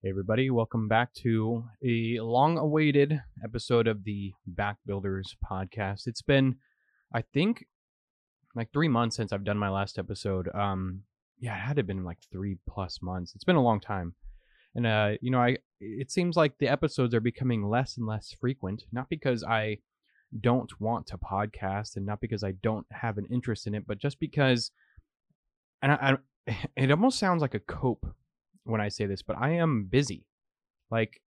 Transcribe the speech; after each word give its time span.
Hey 0.00 0.10
everybody, 0.10 0.48
welcome 0.48 0.86
back 0.86 1.12
to 1.24 1.64
a 1.84 2.20
long-awaited 2.20 3.20
episode 3.42 3.88
of 3.88 4.04
the 4.04 4.32
Back 4.46 4.76
Builders 4.86 5.34
podcast. 5.44 6.06
It's 6.06 6.22
been, 6.22 6.54
I 7.12 7.22
think, 7.34 7.66
like 8.54 8.72
three 8.72 8.86
months 8.86 9.16
since 9.16 9.32
I've 9.32 9.42
done 9.42 9.58
my 9.58 9.70
last 9.70 9.98
episode. 9.98 10.48
Um, 10.54 11.02
yeah, 11.40 11.56
it 11.56 11.62
had 11.62 11.74
to 11.74 11.80
have 11.80 11.88
been 11.88 12.04
like 12.04 12.18
three 12.30 12.58
plus 12.68 13.00
months. 13.02 13.32
It's 13.34 13.42
been 13.42 13.56
a 13.56 13.60
long 13.62 13.80
time, 13.80 14.14
and 14.76 14.86
uh, 14.86 15.14
you 15.20 15.32
know, 15.32 15.40
I 15.40 15.56
it 15.80 16.12
seems 16.12 16.36
like 16.36 16.58
the 16.58 16.68
episodes 16.68 17.12
are 17.12 17.20
becoming 17.20 17.68
less 17.68 17.96
and 17.96 18.06
less 18.06 18.32
frequent. 18.40 18.84
Not 18.92 19.08
because 19.08 19.42
I 19.42 19.78
don't 20.40 20.70
want 20.80 21.08
to 21.08 21.18
podcast, 21.18 21.96
and 21.96 22.06
not 22.06 22.20
because 22.20 22.44
I 22.44 22.52
don't 22.62 22.86
have 22.92 23.18
an 23.18 23.26
interest 23.32 23.66
in 23.66 23.74
it, 23.74 23.84
but 23.84 23.98
just 23.98 24.20
because, 24.20 24.70
and 25.82 25.90
I, 25.90 26.18
I 26.46 26.56
it 26.76 26.92
almost 26.92 27.18
sounds 27.18 27.42
like 27.42 27.54
a 27.54 27.58
cope 27.58 28.06
when 28.68 28.80
I 28.80 28.88
say 28.88 29.06
this, 29.06 29.22
but 29.22 29.36
I 29.38 29.50
am 29.50 29.84
busy, 29.90 30.24
like 30.90 31.20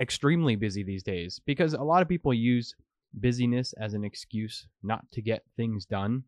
extremely 0.00 0.56
busy 0.56 0.82
these 0.82 1.02
days 1.02 1.40
because 1.44 1.74
a 1.74 1.82
lot 1.82 2.02
of 2.02 2.08
people 2.08 2.32
use 2.32 2.74
busyness 3.14 3.74
as 3.80 3.94
an 3.94 4.04
excuse 4.04 4.66
not 4.82 5.10
to 5.12 5.20
get 5.22 5.42
things 5.56 5.84
done, 5.86 6.22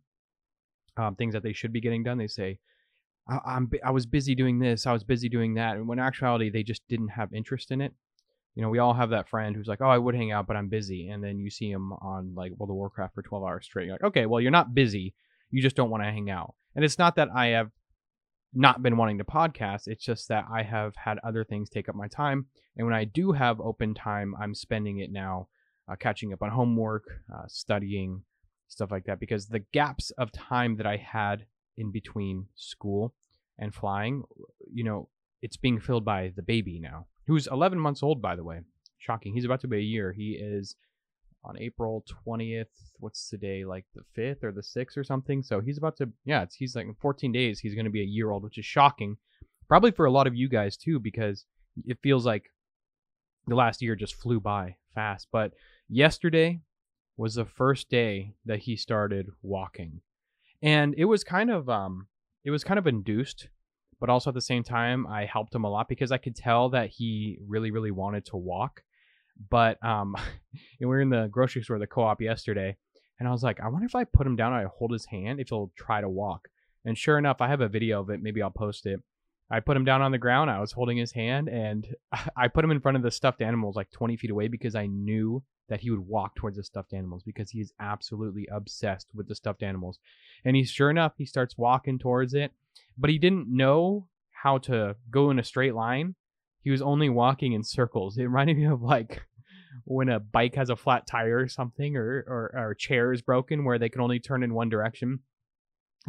um, 0.97 1.15
things 1.15 1.35
that 1.35 1.43
they 1.43 1.53
should 1.53 1.73
be 1.73 1.81
getting 1.81 2.03
done. 2.03 2.19
They 2.19 2.27
say, 2.27 2.59
I- 3.29 3.41
I'm 3.45 3.71
I 3.85 3.91
was 3.91 4.07
busy 4.07 4.35
doing 4.35 4.59
this, 4.59 4.87
I 4.87 4.93
was 4.93 5.05
busy 5.05 5.29
doing 5.29 5.55
that, 5.55 5.77
and 5.77 5.87
when 5.87 5.99
in 5.99 6.05
actuality 6.05 6.51
they 6.51 6.63
just 6.63 6.87
didn't 6.89 7.09
have 7.09 7.33
interest 7.33 7.71
in 7.71 7.81
it. 7.81 7.93
You 8.57 8.63
know, 8.63 8.71
we 8.71 8.81
all 8.81 8.95
have 8.95 9.11
that 9.11 9.29
friend 9.29 9.55
who's 9.55 9.69
like, 9.69 9.81
"Oh, 9.81 9.89
I 9.89 9.99
would 9.99 10.17
hang 10.17 10.33
out, 10.33 10.49
but 10.49 10.57
I'm 10.57 10.69
busy," 10.69 11.09
and 11.09 11.23
then 11.23 11.39
you 11.39 11.51
see 11.51 11.71
him 11.71 11.93
on 11.93 12.35
like 12.35 12.53
World 12.59 12.71
of 12.71 12.77
Warcraft 12.77 13.15
for 13.15 13.23
12 13.23 13.45
hours 13.45 13.65
straight. 13.65 13.87
You're 13.87 13.95
like, 13.95 14.03
okay, 14.05 14.27
well, 14.27 14.41
you're 14.41 14.51
not 14.51 14.75
busy, 14.75 15.15
you 15.51 15.63
just 15.63 15.77
don't 15.77 15.91
want 15.91 16.03
to 16.03 16.11
hang 16.11 16.29
out. 16.31 16.55
And 16.75 16.85
it's 16.85 16.99
not 16.99 17.15
that 17.17 17.29
I 17.33 17.49
have 17.49 17.71
not 18.53 18.83
been 18.83 18.97
wanting 18.97 19.19
to 19.19 19.25
podcast. 19.25 19.87
It's 19.87 20.05
just 20.05 20.29
that 20.29 20.45
I 20.53 20.63
have 20.63 20.95
had 20.97 21.19
other 21.23 21.45
things 21.45 21.71
take 21.71 21.89
up 21.89 21.95
my 21.95 22.09
time. 22.09 22.47
And 22.77 22.87
when 22.87 22.95
I 22.95 23.05
do 23.05 23.33
have 23.33 23.61
open 23.61 23.95
time, 23.95 24.35
I'm 24.41 24.55
spending 24.55 24.99
it 24.99 25.13
now 25.13 25.49
uh, 25.91 25.97
catching 25.97 26.33
up 26.33 26.43
on 26.43 26.51
homework, 26.51 27.05
uh, 27.33 27.47
studying, 27.47 28.23
stuff 28.69 28.91
like 28.91 29.05
that. 29.05 29.21
Because 29.21 29.47
the 29.47 29.65
gaps 29.73 30.11
of 30.19 30.33
time 30.33 30.77
that 30.77 30.87
I 30.87 30.97
had 30.97 31.47
in 31.77 31.93
between 31.93 32.47
school 32.57 33.15
and 33.59 33.75
flying, 33.75 34.25
you 34.73 34.85
know, 34.85 35.09
it's 35.43 35.57
being 35.57 35.81
filled 35.81 36.05
by 36.05 36.33
the 36.35 36.43
baby 36.43 36.81
now, 36.81 37.07
who's 37.27 37.47
11 37.47 37.79
months 37.79 38.03
old, 38.03 38.21
by 38.21 38.37
the 38.37 38.45
way. 38.45 38.61
Shocking. 38.99 39.33
He's 39.33 39.45
about 39.45 39.61
to 39.63 39.69
be 39.69 39.79
a 39.79 39.81
year. 39.81 40.13
He 40.13 40.33
is 40.33 40.77
on 41.45 41.59
April 41.59 42.05
20th. 42.27 42.67
What's 42.99 43.29
today? 43.29 43.65
Like 43.65 43.87
the 43.95 44.05
5th 44.21 44.43
or 44.43 44.53
the 44.53 44.63
6th 44.63 44.97
or 44.97 45.05
something. 45.05 45.43
So 45.43 45.61
he's 45.61 45.79
about 45.79 45.97
to, 45.99 46.11
yeah, 46.25 46.43
it's, 46.43 46.55
he's 46.55 46.77
like 46.77 46.87
in 46.87 46.95
14 46.95 47.33
days, 47.33 47.61
he's 47.61 47.75
going 47.75 47.85
to 47.85 47.91
be 47.91 48.03
a 48.03 48.05
year 48.05 48.31
old, 48.31 48.43
which 48.43 48.59
is 48.59 48.65
shocking. 48.67 49.17
Probably 49.69 49.91
for 49.91 50.05
a 50.05 50.11
lot 50.11 50.27
of 50.27 50.35
you 50.35 50.49
guys 50.49 50.77
too, 50.77 50.99
because 50.99 51.45
it 51.87 51.99
feels 52.03 52.27
like 52.27 52.51
the 53.47 53.55
last 53.55 53.81
year 53.83 53.97
just 53.97 54.15
flew 54.15 54.41
by 54.41 54.77
fast. 54.95 55.29
But 55.33 55.53
yesterday 55.89 56.61
was 57.17 57.35
the 57.35 57.45
first 57.45 57.89
day 57.89 58.35
that 58.45 58.61
he 58.61 58.77
started 58.77 59.29
walking. 59.43 60.01
And 60.63 60.95
it 60.97 61.07
was 61.07 61.25
kind 61.25 61.51
of, 61.51 61.69
um, 61.69 62.09
it 62.45 62.51
was 62.51 62.65
kind 62.65 62.79
of 62.79 62.87
induced, 62.87 63.49
but 63.99 64.11
also 64.11 64.31
at 64.31 64.35
the 64.35 64.41
same 64.41 64.63
time, 64.63 65.07
I 65.07 65.25
helped 65.25 65.55
him 65.55 65.65
a 65.65 65.71
lot 65.71 65.89
because 65.89 66.13
I 66.13 66.19
could 66.19 66.37
tell 66.37 66.71
that 66.71 66.91
he 66.91 67.39
really, 67.47 67.71
really 67.71 67.91
wanted 67.91 68.27
to 68.27 68.37
walk 68.37 68.83
but 69.49 69.83
um, 69.85 70.17
we 70.81 70.87
were 70.87 71.01
in 71.01 71.11
the 71.11 71.29
grocery 71.31 71.63
store, 71.63 71.79
the 71.79 71.87
co-op 71.87 72.21
yesterday, 72.21 72.77
and 73.19 73.29
I 73.29 73.33
was 73.33 73.43
like, 73.43 73.61
I 73.61 73.69
wonder 73.69 73.87
if 73.87 73.95
I 73.95 74.05
put 74.05 74.27
him 74.27 74.37
down 74.37 74.53
I 74.53 74.65
hold 74.65 74.93
his 74.93 75.07
hand, 75.07 75.41
if 75.41 75.51
he'll 75.51 75.71
try 75.77 76.01
to 76.01 76.09
walk. 76.09 76.49
And 76.85 76.97
sure 76.97 77.19
enough, 77.19 77.41
I 77.41 77.49
have 77.49 77.61
a 77.61 77.69
video 77.69 78.01
of 78.01 78.09
it. 78.09 78.23
Maybe 78.23 78.41
I'll 78.41 78.51
post 78.51 78.87
it. 78.87 79.01
I 79.51 79.61
put 79.61 79.77
him 79.77 79.85
down 79.85 80.01
on 80.01 80.13
the 80.13 80.19
ground. 80.19 80.51
I 80.51 80.61
was 80.61 80.73
holding 80.73 80.97
his 80.97 81.13
hand, 81.13 81.49
and 81.49 81.87
I 82.37 82.49
put 82.49 82.65
him 82.65 82.71
in 82.71 82.81
front 82.81 82.97
of 82.97 83.03
the 83.03 83.11
stuffed 83.11 83.43
animals, 83.43 83.77
like 83.77 83.91
20 83.91 84.17
feet 84.17 84.31
away, 84.31 84.49
because 84.49 84.75
I 84.75 84.87
knew 84.87 85.43
that 85.69 85.81
he 85.81 85.91
would 85.91 86.01
walk 86.01 86.35
towards 86.35 86.57
the 86.57 86.65
stuffed 86.65 86.93
animals 86.93 87.23
because 87.23 87.51
he 87.51 87.61
is 87.61 87.73
absolutely 87.79 88.47
obsessed 88.51 89.09
with 89.15 89.29
the 89.29 89.35
stuffed 89.35 89.63
animals. 89.63 89.99
And 90.45 90.57
he, 90.57 90.65
sure 90.65 90.91
enough, 90.91 91.13
he 91.17 91.25
starts 91.25 91.57
walking 91.57 91.99
towards 91.99 92.35
it, 92.35 92.53
but 92.99 93.09
he 93.09 93.19
didn't 93.19 93.47
know 93.49 94.09
how 94.43 94.59
to 94.59 94.97
go 95.11 95.31
in 95.31 95.39
a 95.39 95.45
straight 95.45 95.75
line. 95.75 96.17
He 96.63 96.71
was 96.71 96.83
only 96.83 97.09
walking 97.09 97.53
in 97.53 97.63
circles. 97.63 98.19
It 98.19 98.25
reminded 98.25 98.57
me 98.57 98.67
of 98.67 98.83
like 98.83 99.23
when 99.85 100.09
a 100.09 100.21
bike 100.21 100.55
has 100.55 100.71
a 100.71 100.77
flat 100.77 101.07
tire 101.07 101.39
or 101.39 101.49
something 101.49 101.97
or, 101.97 102.25
or, 102.27 102.51
or 102.55 102.71
a 102.73 102.77
chair 102.77 103.13
is 103.13 103.23
broken 103.23 103.65
where 103.65 103.79
they 103.79 103.89
can 103.89 104.01
only 104.01 104.21
turn 104.21 104.43
in 104.43 104.55
one 104.55 104.69
direction. 104.69 105.21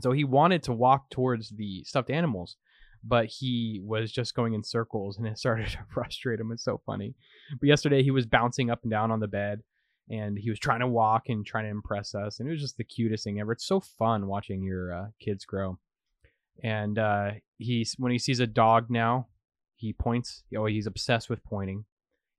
So 0.01 0.11
he 0.11 0.23
wanted 0.23 0.63
to 0.63 0.73
walk 0.73 1.09
towards 1.09 1.49
the 1.49 1.83
stuffed 1.83 2.09
animals, 2.09 2.55
but 3.03 3.25
he 3.25 3.81
was 3.83 4.11
just 4.11 4.35
going 4.35 4.53
in 4.53 4.63
circles 4.63 5.17
and 5.17 5.27
it 5.27 5.37
started 5.37 5.67
to 5.69 5.79
frustrate 5.93 6.39
him. 6.39 6.51
It's 6.51 6.63
so 6.63 6.81
funny. 6.85 7.15
But 7.59 7.67
yesterday 7.67 8.03
he 8.03 8.11
was 8.11 8.25
bouncing 8.25 8.69
up 8.69 8.79
and 8.83 8.91
down 8.91 9.11
on 9.11 9.19
the 9.19 9.27
bed 9.27 9.61
and 10.09 10.37
he 10.37 10.49
was 10.49 10.59
trying 10.59 10.79
to 10.79 10.87
walk 10.87 11.29
and 11.29 11.45
trying 11.45 11.65
to 11.65 11.71
impress 11.71 12.15
us. 12.15 12.39
And 12.39 12.47
it 12.47 12.51
was 12.51 12.61
just 12.61 12.77
the 12.77 12.83
cutest 12.83 13.23
thing 13.23 13.39
ever. 13.39 13.51
It's 13.51 13.67
so 13.67 13.79
fun 13.79 14.27
watching 14.27 14.63
your 14.63 14.93
uh, 14.93 15.05
kids 15.19 15.45
grow. 15.45 15.77
And 16.63 16.99
uh, 16.99 17.31
he's 17.57 17.95
when 17.97 18.11
he 18.11 18.19
sees 18.19 18.39
a 18.39 18.47
dog 18.47 18.89
now, 18.89 19.27
he 19.75 19.93
points. 19.93 20.43
Oh, 20.55 20.65
he's 20.65 20.85
obsessed 20.85 21.29
with 21.29 21.43
pointing 21.43 21.85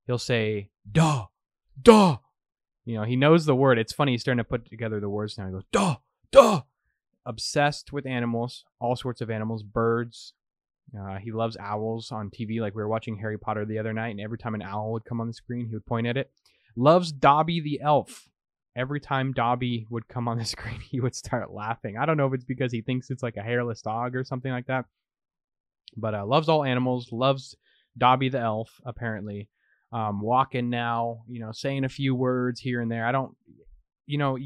he'll 0.07 0.17
say 0.17 0.69
duh, 0.89 1.25
duh. 1.81 2.17
You 2.85 2.95
know, 2.95 3.03
he 3.03 3.15
knows 3.15 3.45
the 3.45 3.55
word. 3.55 3.79
It's 3.79 3.93
funny. 3.93 4.11
He's 4.11 4.21
starting 4.21 4.43
to 4.43 4.49
put 4.49 4.69
together 4.69 4.99
the 4.99 5.09
words 5.09 5.37
now. 5.37 5.47
He 5.47 5.53
goes 5.53 5.63
duh, 5.71 5.97
duh. 6.31 6.61
Obsessed 7.25 7.93
with 7.93 8.05
animals, 8.05 8.65
all 8.79 8.95
sorts 8.95 9.21
of 9.21 9.29
animals, 9.29 9.63
birds. 9.63 10.33
Uh, 10.97 11.17
he 11.17 11.31
loves 11.31 11.55
owls 11.57 12.11
on 12.11 12.29
TV. 12.29 12.59
Like 12.59 12.75
we 12.75 12.81
were 12.81 12.89
watching 12.89 13.17
Harry 13.17 13.37
Potter 13.37 13.65
the 13.65 13.79
other 13.79 13.93
night, 13.93 14.09
and 14.09 14.19
every 14.19 14.37
time 14.37 14.55
an 14.55 14.61
owl 14.61 14.91
would 14.91 15.05
come 15.05 15.21
on 15.21 15.27
the 15.27 15.33
screen, 15.33 15.67
he 15.67 15.73
would 15.73 15.85
point 15.85 16.07
at 16.07 16.17
it. 16.17 16.31
Loves 16.75 17.11
Dobby 17.11 17.61
the 17.61 17.79
elf. 17.81 18.27
Every 18.75 18.99
time 18.99 19.33
Dobby 19.33 19.85
would 19.89 20.07
come 20.07 20.27
on 20.27 20.37
the 20.37 20.45
screen, 20.45 20.81
he 20.81 20.99
would 20.99 21.15
start 21.15 21.53
laughing. 21.53 21.97
I 21.97 22.05
don't 22.05 22.17
know 22.17 22.27
if 22.27 22.33
it's 22.33 22.43
because 22.43 22.71
he 22.71 22.81
thinks 22.81 23.09
it's 23.09 23.23
like 23.23 23.37
a 23.37 23.43
hairless 23.43 23.81
dog 23.81 24.15
or 24.15 24.23
something 24.23 24.51
like 24.51 24.67
that. 24.67 24.85
But 25.95 26.15
uh, 26.15 26.25
loves 26.25 26.49
all 26.49 26.65
animals. 26.65 27.11
Loves 27.11 27.55
Dobby 27.97 28.29
the 28.29 28.39
elf, 28.39 28.81
apparently 28.85 29.47
um, 29.93 30.21
walking 30.21 30.69
now, 30.69 31.23
you 31.29 31.39
know, 31.39 31.51
saying 31.51 31.83
a 31.83 31.89
few 31.89 32.15
words 32.15 32.59
here 32.59 32.81
and 32.81 32.91
there. 32.91 33.05
I 33.05 33.11
don't, 33.11 33.35
you 34.07 34.17
know, 34.17 34.37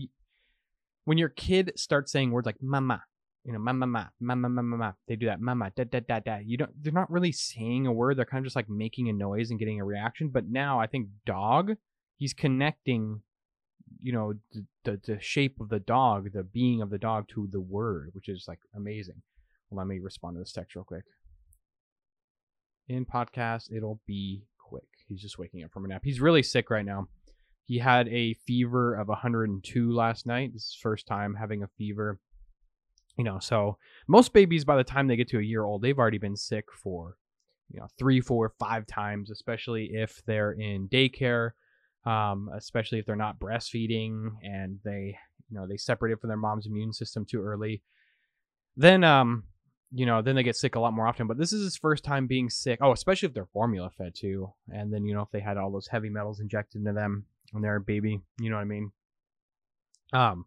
when 1.05 1.17
your 1.17 1.29
kid 1.29 1.71
starts 1.77 2.11
saying 2.11 2.31
words 2.31 2.45
like 2.45 2.61
mama, 2.61 3.01
you 3.45 3.53
know, 3.53 3.59
mama, 3.59 3.87
mama, 3.87 4.11
mama, 4.19 4.49
mama, 4.49 4.61
mama, 4.61 4.95
they 5.07 5.15
do 5.15 5.27
that, 5.27 5.39
mama, 5.39 5.71
da, 5.73 5.85
da, 5.85 6.01
da, 6.01 6.19
da. 6.19 6.39
You 6.43 6.57
don't, 6.57 6.71
they're 6.83 6.91
not 6.91 7.09
really 7.09 7.31
saying 7.31 7.87
a 7.87 7.93
word. 7.93 8.17
They're 8.17 8.25
kind 8.25 8.41
of 8.41 8.45
just 8.45 8.57
like 8.57 8.69
making 8.69 9.07
a 9.07 9.13
noise 9.13 9.49
and 9.49 9.57
getting 9.57 9.79
a 9.79 9.85
reaction. 9.85 10.27
But 10.27 10.49
now 10.49 10.81
I 10.81 10.87
think 10.87 11.07
dog, 11.25 11.77
he's 12.17 12.33
connecting, 12.33 13.21
you 14.01 14.11
know, 14.11 14.33
the, 14.51 14.65
the, 14.83 15.01
the 15.05 15.21
shape 15.21 15.61
of 15.61 15.69
the 15.69 15.79
dog, 15.79 16.33
the 16.33 16.43
being 16.43 16.81
of 16.81 16.89
the 16.89 16.97
dog 16.97 17.29
to 17.29 17.47
the 17.49 17.61
word, 17.61 18.09
which 18.11 18.27
is 18.27 18.45
like 18.49 18.59
amazing. 18.75 19.21
Let 19.71 19.87
me 19.87 19.99
respond 19.99 20.35
to 20.35 20.39
this 20.39 20.51
text 20.51 20.75
real 20.75 20.83
quick. 20.83 21.03
In 22.89 23.05
podcast, 23.05 23.71
it'll 23.71 24.01
be 24.05 24.43
quick. 24.67 24.87
He's 25.07 25.21
just 25.21 25.39
waking 25.39 25.63
up 25.63 25.71
from 25.71 25.85
a 25.85 25.87
nap. 25.87 26.01
He's 26.03 26.19
really 26.19 26.43
sick 26.43 26.69
right 26.69 26.85
now. 26.85 27.07
He 27.65 27.79
had 27.79 28.07
a 28.09 28.33
fever 28.45 28.95
of 28.95 29.07
102 29.07 29.91
last 29.91 30.25
night. 30.25 30.53
This 30.53 30.63
is 30.63 30.67
his 30.69 30.81
first 30.81 31.07
time 31.07 31.35
having 31.35 31.63
a 31.63 31.69
fever. 31.77 32.19
You 33.17 33.23
know, 33.23 33.39
so 33.39 33.77
most 34.07 34.31
babies 34.31 34.63
by 34.63 34.77
the 34.77 34.83
time 34.83 35.07
they 35.07 35.15
get 35.15 35.29
to 35.29 35.39
a 35.39 35.43
year 35.43 35.63
old, 35.63 35.81
they've 35.81 35.97
already 35.97 36.19
been 36.19 36.35
sick 36.35 36.65
for, 36.71 37.17
you 37.71 37.79
know, 37.79 37.87
three, 37.97 38.21
four, 38.21 38.53
five 38.59 38.85
times, 38.85 39.31
especially 39.31 39.89
if 39.93 40.21
they're 40.25 40.51
in 40.51 40.87
daycare, 40.87 41.51
um, 42.05 42.49
especially 42.55 42.99
if 42.99 43.05
they're 43.05 43.15
not 43.15 43.39
breastfeeding 43.39 44.29
and 44.43 44.79
they, 44.85 45.17
you 45.49 45.57
know, 45.57 45.65
they 45.67 45.77
separated 45.77 46.19
from 46.19 46.27
their 46.27 46.37
mom's 46.37 46.67
immune 46.67 46.93
system 46.93 47.25
too 47.25 47.41
early. 47.41 47.81
Then, 48.75 49.03
um, 49.03 49.43
you 49.97 50.05
know, 50.05 50.21
then 50.21 50.35
they 50.35 50.43
get 50.43 50.55
sick 50.55 50.75
a 50.75 50.79
lot 50.79 50.93
more 50.93 51.07
often. 51.07 51.25
But 51.25 51.39
this 51.39 51.51
is 51.51 51.63
his 51.63 51.75
first 51.75 52.03
time 52.03 52.27
being 52.27 52.51
sick. 52.51 52.77
Oh, 52.83 52.91
especially 52.91 53.29
if 53.29 53.33
they're 53.33 53.47
formula 53.47 53.89
fed 53.97 54.13
too. 54.13 54.53
And 54.69 54.93
then, 54.93 55.05
you 55.07 55.15
know, 55.15 55.23
if 55.23 55.31
they 55.31 55.39
had 55.39 55.57
all 55.57 55.71
those 55.71 55.87
heavy 55.87 56.09
metals 56.09 56.39
injected 56.39 56.81
into 56.81 56.93
them 56.93 57.25
when 57.51 57.63
they're 57.63 57.77
a 57.77 57.81
baby, 57.81 58.21
you 58.39 58.51
know 58.51 58.57
what 58.57 58.61
I 58.61 58.65
mean? 58.65 58.91
Um, 60.13 60.45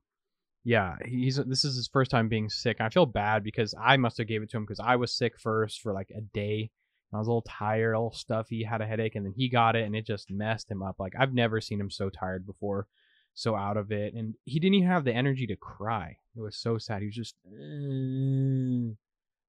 yeah, 0.63 0.95
he's 1.05 1.35
this 1.35 1.65
is 1.65 1.75
his 1.75 1.89
first 1.89 2.13
time 2.13 2.29
being 2.29 2.49
sick. 2.49 2.77
I 2.81 2.91
feel 2.91 3.07
bad 3.07 3.43
because 3.43 3.75
I 3.83 3.97
must 3.97 4.19
have 4.19 4.29
gave 4.29 4.41
it 4.41 4.51
to 4.51 4.57
him 4.57 4.63
because 4.63 4.79
I 4.79 4.95
was 4.95 5.13
sick 5.13 5.41
first 5.41 5.81
for 5.81 5.93
like 5.93 6.13
a 6.17 6.21
day. 6.21 6.71
I 7.13 7.19
was 7.19 7.27
a 7.27 7.31
little 7.31 7.43
tired, 7.43 7.95
a 7.95 7.99
little 7.99 8.13
stuffy, 8.13 8.63
had 8.63 8.81
a 8.81 8.87
headache, 8.87 9.17
and 9.17 9.27
then 9.27 9.35
he 9.37 9.49
got 9.49 9.75
it, 9.75 9.85
and 9.85 9.97
it 9.97 10.07
just 10.07 10.31
messed 10.31 10.71
him 10.71 10.81
up. 10.81 11.01
Like 11.01 11.15
I've 11.19 11.35
never 11.35 11.61
seen 11.61 11.81
him 11.81 11.91
so 11.91 12.09
tired 12.09 12.47
before, 12.47 12.87
so 13.35 13.57
out 13.57 13.77
of 13.77 13.91
it, 13.91 14.15
and 14.15 14.37
he 14.45 14.61
didn't 14.61 14.75
even 14.75 14.89
have 14.89 15.03
the 15.03 15.13
energy 15.13 15.49
to 15.49 15.57
cry. 15.57 16.19
It 16.37 16.41
was 16.41 16.57
so 16.57 16.79
sad. 16.79 17.01
He 17.01 17.07
was 17.07 17.17
just. 17.17 17.35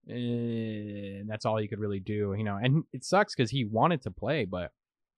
Eh, 0.09 1.19
and 1.19 1.30
that's 1.30 1.45
all 1.45 1.57
he 1.57 1.68
could 1.68 1.80
really 1.80 2.00
do, 2.00 2.33
you 2.38 2.44
know. 2.44 2.57
And 2.62 2.83
it 2.92 3.03
sucks 3.03 3.36
because 3.36 3.51
he 3.51 3.65
wanted 3.65 4.01
to 4.03 4.12
play, 4.12 4.45
but 4.45 4.71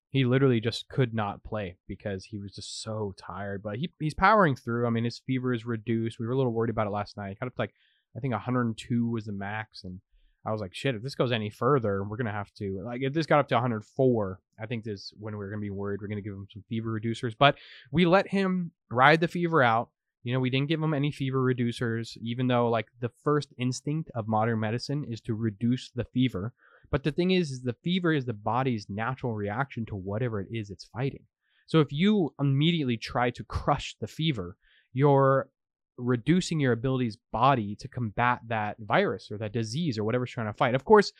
he 0.10 0.26
literally 0.26 0.60
just 0.60 0.90
could 0.90 1.14
not 1.14 1.44
play 1.44 1.78
because 1.88 2.26
he 2.26 2.38
was 2.38 2.54
just 2.54 2.84
so 2.84 3.16
tired. 3.18 3.64
But 3.64 3.78
he 3.78 3.92
he's 4.00 4.14
powering 4.14 4.56
through. 4.56 4.86
I 4.86 4.90
mean, 4.90 5.06
his 5.06 5.22
fever 5.26 5.54
is 5.54 5.66
reduced. 5.66 6.20
We 6.20 6.28
were 6.28 6.34
a 6.34 6.38
little 6.38 6.54
worried 6.54 6.70
about 6.70 6.88
it 6.88 6.92
last 6.92 7.18
night. 7.18 7.38
Up 7.42 7.48
to 7.48 7.54
like 7.58 7.74
I 8.16 8.20
think 8.20 8.34
102 8.34 9.10
was 9.10 9.26
the 9.26 9.32
max, 9.32 9.84
and 9.84 10.02
I 10.46 10.52
was 10.52 10.62
like, 10.62 10.76
shit, 10.76 10.96
if 10.96 11.02
this 11.02 11.16
goes 11.16 11.32
any 11.32 11.50
further, 11.50 12.04
we're 12.04 12.18
gonna 12.18 12.32
have 12.32 12.54
to 12.56 12.84
like 12.86 13.02
if 13.02 13.14
this 13.14 13.26
got 13.26 13.40
up 13.40 13.48
to 13.48 13.56
104, 13.56 14.40
I 14.60 14.66
think 14.66 14.84
this 14.84 15.14
when 15.20 15.38
we're 15.38 15.50
gonna 15.50 15.62
be 15.62 15.70
worried, 15.70 16.02
we're 16.02 16.10
gonna 16.10 16.22
give 16.22 16.34
him 16.34 16.48
some 16.52 16.64
fever 16.70 17.00
reducers. 17.00 17.34
But 17.38 17.56
we 17.92 18.06
let 18.06 18.28
him 18.28 18.72
ride 18.92 19.22
the 19.22 19.28
fever 19.28 19.64
out. 19.64 19.90
You 20.24 20.34
know, 20.34 20.40
we 20.40 20.50
didn't 20.50 20.70
give 20.70 20.80
them 20.80 20.94
any 20.94 21.12
fever 21.12 21.40
reducers, 21.40 22.18
even 22.22 22.48
though 22.48 22.70
like 22.70 22.88
the 23.02 23.12
first 23.24 23.50
instinct 23.58 24.10
of 24.16 24.28
modern 24.28 24.60
medicine 24.60 25.06
is 25.08 25.20
to 25.22 25.34
reduce 25.34 25.92
the 25.94 26.06
fever. 26.06 26.54
But 26.92 27.04
the 27.04 27.12
thing 27.12 27.32
is, 27.32 27.52
is 27.52 27.62
the 27.62 27.76
fever 27.84 28.14
is 28.14 28.26
the 28.26 28.34
body's 28.34 28.88
natural 28.90 29.34
reaction 29.34 29.86
to 29.88 29.96
whatever 29.96 30.40
it 30.40 30.48
is 30.52 30.70
it's 30.70 30.86
fighting. 30.86 31.24
So 31.68 31.82
if 31.82 31.92
you 31.92 32.34
immediately 32.40 32.98
try 32.98 33.32
to 33.32 33.44
crush 33.44 33.96
the 34.00 34.08
fever, 34.08 34.56
you're 34.94 35.50
reducing 35.98 36.60
your 36.60 36.72
ability's 36.72 37.18
body 37.32 37.76
to 37.76 37.88
combat 37.88 38.40
that 38.48 38.78
virus 38.80 39.30
or 39.32 39.38
that 39.38 39.54
disease 39.54 39.98
or 39.98 40.04
whatever's 40.04 40.32
trying 40.32 40.48
to 40.48 40.54
fight. 40.54 40.76
Of 40.76 40.86
course, 40.86 41.12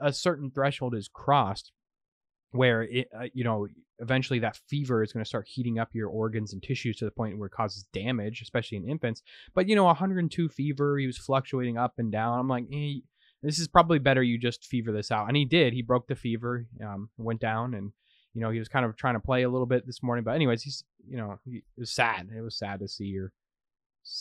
a 0.00 0.12
certain 0.12 0.50
threshold 0.50 0.94
is 0.94 1.08
crossed 1.12 1.72
where 2.52 2.82
it, 2.82 3.08
uh, 3.18 3.26
you 3.34 3.44
know, 3.44 3.66
eventually 3.98 4.38
that 4.40 4.58
fever 4.68 5.02
is 5.02 5.12
going 5.12 5.24
to 5.24 5.28
start 5.28 5.46
heating 5.48 5.78
up 5.78 5.90
your 5.92 6.08
organs 6.08 6.52
and 6.52 6.62
tissues 6.62 6.96
to 6.96 7.04
the 7.04 7.10
point 7.10 7.38
where 7.38 7.46
it 7.46 7.52
causes 7.52 7.86
damage, 7.92 8.40
especially 8.42 8.76
in 8.76 8.88
infants. 8.88 9.22
But 9.54 9.68
you 9.68 9.74
know, 9.74 9.84
102 9.84 10.48
fever, 10.48 10.98
he 10.98 11.06
was 11.06 11.18
fluctuating 11.18 11.78
up 11.78 11.94
and 11.98 12.12
down. 12.12 12.38
I'm 12.38 12.48
like, 12.48 12.66
eh, 12.72 13.00
this 13.42 13.58
is 13.58 13.68
probably 13.68 13.98
better. 13.98 14.22
You 14.22 14.38
just 14.38 14.66
fever 14.66 14.92
this 14.92 15.10
out, 15.10 15.28
and 15.28 15.36
he 15.36 15.44
did. 15.44 15.72
He 15.72 15.82
broke 15.82 16.06
the 16.06 16.14
fever, 16.14 16.66
um, 16.82 17.10
went 17.16 17.40
down, 17.40 17.74
and 17.74 17.92
you 18.34 18.40
know, 18.40 18.50
he 18.50 18.58
was 18.58 18.68
kind 18.68 18.86
of 18.86 18.96
trying 18.96 19.14
to 19.14 19.20
play 19.20 19.42
a 19.42 19.50
little 19.50 19.66
bit 19.66 19.86
this 19.86 20.02
morning. 20.02 20.24
But 20.24 20.34
anyways, 20.34 20.62
he's, 20.62 20.84
you 21.06 21.18
know, 21.18 21.38
he, 21.44 21.56
it 21.56 21.80
was 21.80 21.92
sad. 21.92 22.28
It 22.34 22.40
was 22.40 22.56
sad 22.56 22.80
to 22.80 22.88
see 22.88 23.04
your 23.04 23.32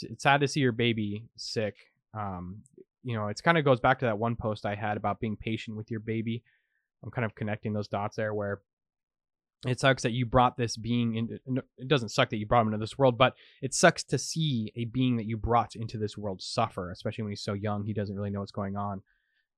it's 0.04 0.24
sad 0.24 0.42
to 0.42 0.48
see 0.48 0.60
your 0.60 0.72
baby 0.72 1.26
sick. 1.38 1.76
Um, 2.14 2.62
you 3.04 3.16
know, 3.16 3.28
it's 3.28 3.42
kind 3.42 3.58
of 3.58 3.66
goes 3.66 3.80
back 3.80 4.00
to 4.00 4.06
that 4.06 4.20
one 4.20 4.36
post 4.36 4.66
I 4.66 4.76
had 4.76 4.98
about 4.98 5.20
being 5.20 5.36
patient 5.36 5.76
with 5.76 5.90
your 5.90 6.00
baby. 6.00 6.44
I'm 7.04 7.12
kind 7.12 7.26
of 7.26 7.36
connecting 7.36 7.74
those 7.74 7.88
dots 7.88 8.16
there 8.16 8.34
where 8.34 8.62
it 9.68 9.80
sucks 9.80 10.04
that 10.04 10.12
you 10.12 10.26
brought 10.26 10.58
this 10.58 10.76
being 10.76 11.16
into 11.16 11.40
it 11.78 11.88
doesn't 11.88 12.10
suck 12.10 12.32
that 12.32 12.38
you 12.38 12.48
brought 12.48 12.62
him 12.62 12.70
into 12.70 12.80
this 12.80 12.98
world 12.98 13.16
but 13.16 13.36
it 13.62 13.76
sucks 13.76 14.04
to 14.04 14.18
see 14.18 14.72
a 14.76 14.86
being 14.86 15.18
that 15.18 15.28
you 15.28 15.38
brought 15.38 15.76
into 15.76 16.00
this 16.00 16.18
world 16.18 16.42
suffer 16.42 16.90
especially 16.90 17.22
when 17.22 17.32
he's 17.32 17.44
so 17.44 17.54
young 17.54 17.84
he 17.84 17.94
doesn't 17.94 18.16
really 18.16 18.32
know 18.32 18.40
what's 18.40 18.52
going 18.52 18.76
on 18.76 19.04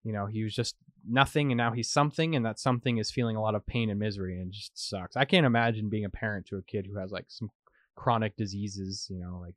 you 0.03 0.11
know 0.11 0.25
he 0.25 0.43
was 0.43 0.53
just 0.53 0.75
nothing 1.09 1.53
and 1.53 1.57
now 1.57 1.71
he's 1.71 1.89
something 1.89 2.35
and 2.35 2.45
that 2.45 2.59
something 2.59 2.97
is 2.97 3.11
feeling 3.11 3.37
a 3.37 3.41
lot 3.41 3.55
of 3.55 3.65
pain 3.65 3.89
and 3.89 3.97
misery 3.97 4.41
and 4.41 4.51
just 4.51 4.71
sucks 4.77 5.15
i 5.15 5.23
can't 5.23 5.45
imagine 5.45 5.87
being 5.87 6.03
a 6.03 6.09
parent 6.09 6.45
to 6.45 6.57
a 6.57 6.61
kid 6.63 6.85
who 6.85 6.99
has 6.99 7.11
like 7.11 7.25
some 7.29 7.49
chronic 7.95 8.35
diseases 8.35 9.07
you 9.09 9.17
know 9.17 9.39
like 9.39 9.55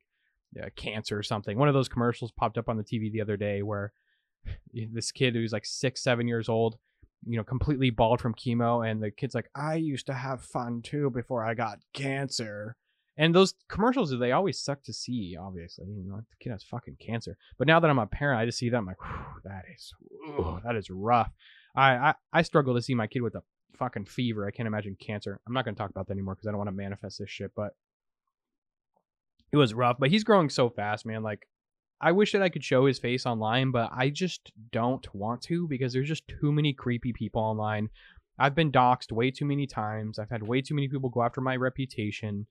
uh, 0.61 0.69
cancer 0.75 1.17
or 1.17 1.23
something. 1.23 1.57
One 1.57 1.67
of 1.67 1.73
those 1.73 1.89
commercials 1.89 2.31
popped 2.31 2.57
up 2.57 2.69
on 2.69 2.77
the 2.77 2.83
TV 2.83 3.11
the 3.11 3.21
other 3.21 3.37
day 3.37 3.61
where 3.61 3.91
this 4.73 5.11
kid 5.11 5.35
who's 5.35 5.53
like 5.53 5.65
six, 5.65 6.01
seven 6.01 6.27
years 6.27 6.49
old, 6.49 6.77
you 7.25 7.37
know, 7.37 7.43
completely 7.43 7.89
bald 7.89 8.21
from 8.21 8.33
chemo, 8.35 8.89
and 8.89 9.01
the 9.01 9.11
kid's 9.11 9.35
like, 9.35 9.49
"I 9.55 9.75
used 9.75 10.05
to 10.07 10.13
have 10.13 10.43
fun 10.43 10.81
too 10.81 11.09
before 11.09 11.43
I 11.45 11.53
got 11.53 11.79
cancer." 11.93 12.75
And 13.19 13.33
those 13.33 13.55
commercials, 13.67 14.13
they 14.17 14.31
always 14.31 14.59
suck 14.59 14.83
to 14.83 14.93
see. 14.93 15.35
Obviously, 15.39 15.87
you 15.87 16.03
know, 16.07 16.17
the 16.17 16.35
kid 16.39 16.51
has 16.51 16.63
fucking 16.63 16.97
cancer. 16.99 17.35
But 17.57 17.67
now 17.67 17.79
that 17.79 17.89
I'm 17.89 17.97
a 17.97 18.05
parent, 18.05 18.39
I 18.39 18.45
just 18.45 18.59
see 18.59 18.69
that 18.69 18.77
I'm 18.77 18.85
like, 18.85 18.97
that 19.43 19.63
is, 19.75 19.91
that 20.63 20.75
is 20.75 20.91
rough. 20.91 21.31
I, 21.75 21.95
I 21.95 22.13
I 22.31 22.41
struggle 22.43 22.75
to 22.75 22.81
see 22.81 22.93
my 22.93 23.07
kid 23.07 23.23
with 23.23 23.35
a 23.35 23.41
fucking 23.77 24.05
fever. 24.05 24.47
I 24.47 24.51
can't 24.51 24.67
imagine 24.67 24.95
cancer. 24.99 25.39
I'm 25.47 25.53
not 25.53 25.65
gonna 25.65 25.75
talk 25.75 25.89
about 25.89 26.07
that 26.07 26.13
anymore 26.13 26.35
because 26.35 26.47
I 26.47 26.51
don't 26.51 26.59
want 26.59 26.69
to 26.69 26.75
manifest 26.75 27.19
this 27.19 27.29
shit. 27.29 27.51
But 27.55 27.73
it 29.51 29.57
was 29.57 29.73
rough, 29.73 29.97
but 29.99 30.09
he's 30.09 30.23
growing 30.23 30.49
so 30.49 30.69
fast, 30.69 31.05
man. 31.05 31.23
Like, 31.23 31.47
I 31.99 32.11
wish 32.11 32.31
that 32.33 32.43
I 32.43 32.49
could 32.49 32.63
show 32.63 32.85
his 32.85 32.99
face 32.99 33.25
online, 33.25 33.71
but 33.71 33.89
I 33.91 34.09
just 34.09 34.51
don't 34.71 35.05
want 35.15 35.41
to 35.43 35.67
because 35.67 35.93
there's 35.93 36.07
just 36.07 36.27
too 36.27 36.51
many 36.51 36.73
creepy 36.73 37.11
people 37.11 37.41
online. 37.41 37.89
I've 38.39 38.53
been 38.53 38.71
doxxed 38.71 39.11
way 39.11 39.31
too 39.31 39.45
many 39.45 39.65
times. 39.65 40.19
I've 40.19 40.29
had 40.29 40.43
way 40.43 40.61
too 40.61 40.75
many 40.75 40.87
people 40.87 41.09
go 41.09 41.23
after 41.23 41.41
my 41.41 41.55
reputation. 41.55 42.45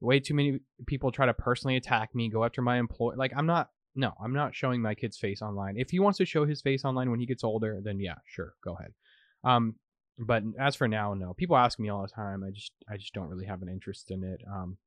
Way 0.00 0.20
too 0.20 0.34
many 0.34 0.60
people 0.86 1.12
try 1.12 1.26
to 1.26 1.34
personally 1.34 1.76
attack 1.76 2.14
me, 2.14 2.30
go 2.30 2.44
after 2.44 2.62
my 2.62 2.78
employee. 2.78 3.16
Like, 3.16 3.32
I'm 3.36 3.46
not, 3.46 3.70
no, 3.94 4.12
I'm 4.22 4.32
not 4.32 4.54
showing 4.54 4.80
my 4.80 4.94
kid's 4.94 5.18
face 5.18 5.42
online. 5.42 5.76
If 5.76 5.90
he 5.90 6.00
wants 6.00 6.18
to 6.18 6.24
show 6.24 6.46
his 6.46 6.62
face 6.62 6.84
online 6.84 7.10
when 7.10 7.20
he 7.20 7.26
gets 7.26 7.44
older, 7.44 7.80
then 7.82 8.00
yeah, 8.00 8.16
sure, 8.26 8.54
go 8.64 8.76
ahead. 8.78 8.92
Um, 9.44 9.74
but 10.18 10.42
as 10.58 10.74
for 10.74 10.88
now, 10.88 11.12
no. 11.12 11.34
People 11.34 11.56
ask 11.56 11.78
me 11.78 11.90
all 11.90 12.02
the 12.02 12.08
time. 12.08 12.42
I 12.42 12.50
just, 12.50 12.72
I 12.90 12.96
just 12.96 13.12
don't 13.12 13.28
really 13.28 13.46
have 13.46 13.60
an 13.60 13.68
interest 13.68 14.10
in 14.10 14.24
it. 14.24 14.40
Um, 14.50 14.78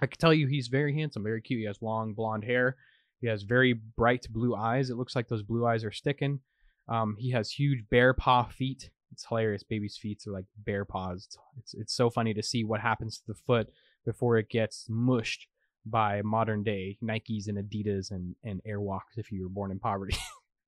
I 0.00 0.06
can 0.06 0.18
tell 0.18 0.34
you 0.34 0.46
he's 0.46 0.68
very 0.68 0.94
handsome, 0.94 1.22
very 1.22 1.42
cute. 1.42 1.60
He 1.60 1.66
has 1.66 1.82
long 1.82 2.14
blonde 2.14 2.44
hair. 2.44 2.76
He 3.20 3.26
has 3.28 3.42
very 3.42 3.72
bright 3.72 4.26
blue 4.30 4.54
eyes. 4.54 4.90
It 4.90 4.96
looks 4.96 5.16
like 5.16 5.28
those 5.28 5.42
blue 5.42 5.66
eyes 5.66 5.84
are 5.84 5.92
sticking. 5.92 6.40
Um, 6.88 7.16
he 7.18 7.30
has 7.30 7.50
huge 7.50 7.84
bear 7.90 8.12
paw 8.12 8.44
feet. 8.44 8.90
It's 9.12 9.26
hilarious. 9.26 9.62
Babies' 9.62 9.96
feet 9.96 10.22
are 10.26 10.32
like 10.32 10.46
bear 10.58 10.84
paws. 10.84 11.24
It's, 11.26 11.38
it's, 11.58 11.74
it's 11.74 11.94
so 11.94 12.10
funny 12.10 12.34
to 12.34 12.42
see 12.42 12.64
what 12.64 12.80
happens 12.80 13.18
to 13.18 13.26
the 13.28 13.34
foot 13.46 13.68
before 14.04 14.36
it 14.36 14.50
gets 14.50 14.86
mushed 14.88 15.46
by 15.86 16.22
modern 16.22 16.62
day 16.62 16.98
Nikes 17.02 17.46
and 17.48 17.58
Adidas 17.58 18.10
and 18.10 18.34
and 18.42 18.62
Airwalks 18.64 19.16
if 19.16 19.30
you 19.30 19.42
were 19.42 19.48
born 19.48 19.70
in 19.70 19.78
poverty. 19.78 20.16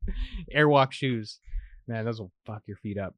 Airwalk 0.55 0.93
shoes, 0.93 1.41
man, 1.87 2.05
those 2.05 2.21
will 2.21 2.33
fuck 2.45 2.63
your 2.67 2.77
feet 2.77 2.99
up. 2.99 3.15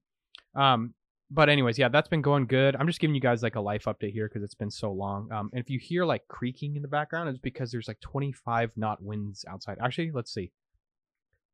Um, 0.55 0.95
but 1.31 1.49
anyways, 1.49 1.79
yeah, 1.79 1.89
that's 1.89 2.09
been 2.09 2.23
going 2.23 2.47
good. 2.47 2.75
I'm 2.77 2.87
just 2.87 3.01
giving 3.01 3.15
you 3.15 3.21
guys 3.21 3.43
like 3.43 3.57
a 3.57 3.61
life 3.61 3.85
update 3.85 4.13
here 4.13 4.29
because 4.29 4.43
it's 4.43 4.55
been 4.55 4.71
so 4.71 4.91
long. 4.91 5.31
Um, 5.31 5.51
and 5.53 5.63
if 5.63 5.69
you 5.69 5.79
hear 5.79 6.05
like 6.05 6.27
creaking 6.29 6.77
in 6.77 6.83
the 6.83 6.89
background, 6.89 7.29
it's 7.29 7.39
because 7.39 7.71
there's 7.71 7.89
like 7.89 8.01
25 8.01 8.73
knot 8.77 9.03
winds 9.03 9.45
outside. 9.49 9.79
Actually, 9.83 10.11
let's 10.11 10.33
see. 10.33 10.53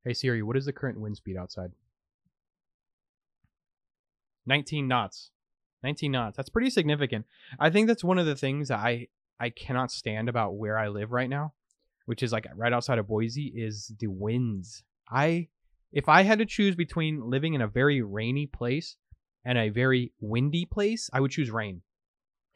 Hey 0.05 0.12
Siri, 0.12 0.43
what 0.43 0.56
is 0.56 0.67
the 0.67 0.73
current 0.73 1.00
wind 1.00 1.17
speed 1.17 1.37
outside? 1.37 1.73
19 4.47 4.87
knots. 4.87 5.31
19 5.82 6.12
knots. 6.12 6.37
That's 6.37 6.50
pretty 6.50 6.71
significant. 6.71 7.26
I 7.59 7.71
think 7.71 7.88
that's 7.88 8.05
one 8.05 8.19
of 8.19 8.26
the 8.26 8.37
things 8.37 8.71
I 8.71 9.09
I 9.41 9.50
cannot 9.50 9.91
stand 9.91 10.29
about 10.29 10.55
where 10.55 10.79
I 10.79 10.88
live 10.88 11.11
right 11.11 11.29
now, 11.29 11.53
which 12.06 12.23
is 12.23 12.32
like 12.32 12.47
right 12.55 12.73
outside 12.73 12.99
of 12.99 13.09
Boise, 13.09 13.53
is 13.55 13.93
the 13.99 14.06
winds. 14.06 14.85
I 15.11 15.49
if 15.93 16.09
I 16.09 16.23
had 16.23 16.38
to 16.38 16.47
choose 16.47 16.76
between 16.76 17.29
living 17.29 17.55
in 17.55 17.61
a 17.61 17.67
very 17.67 18.03
rainy 18.03 18.47
place 18.47 18.97
and 19.44 19.58
a 19.58 19.69
very 19.69 20.12
windy 20.20 20.64
place, 20.64 21.11
I 21.12 21.20
would 21.20 21.31
choose 21.31 21.50
rain. 21.50 21.82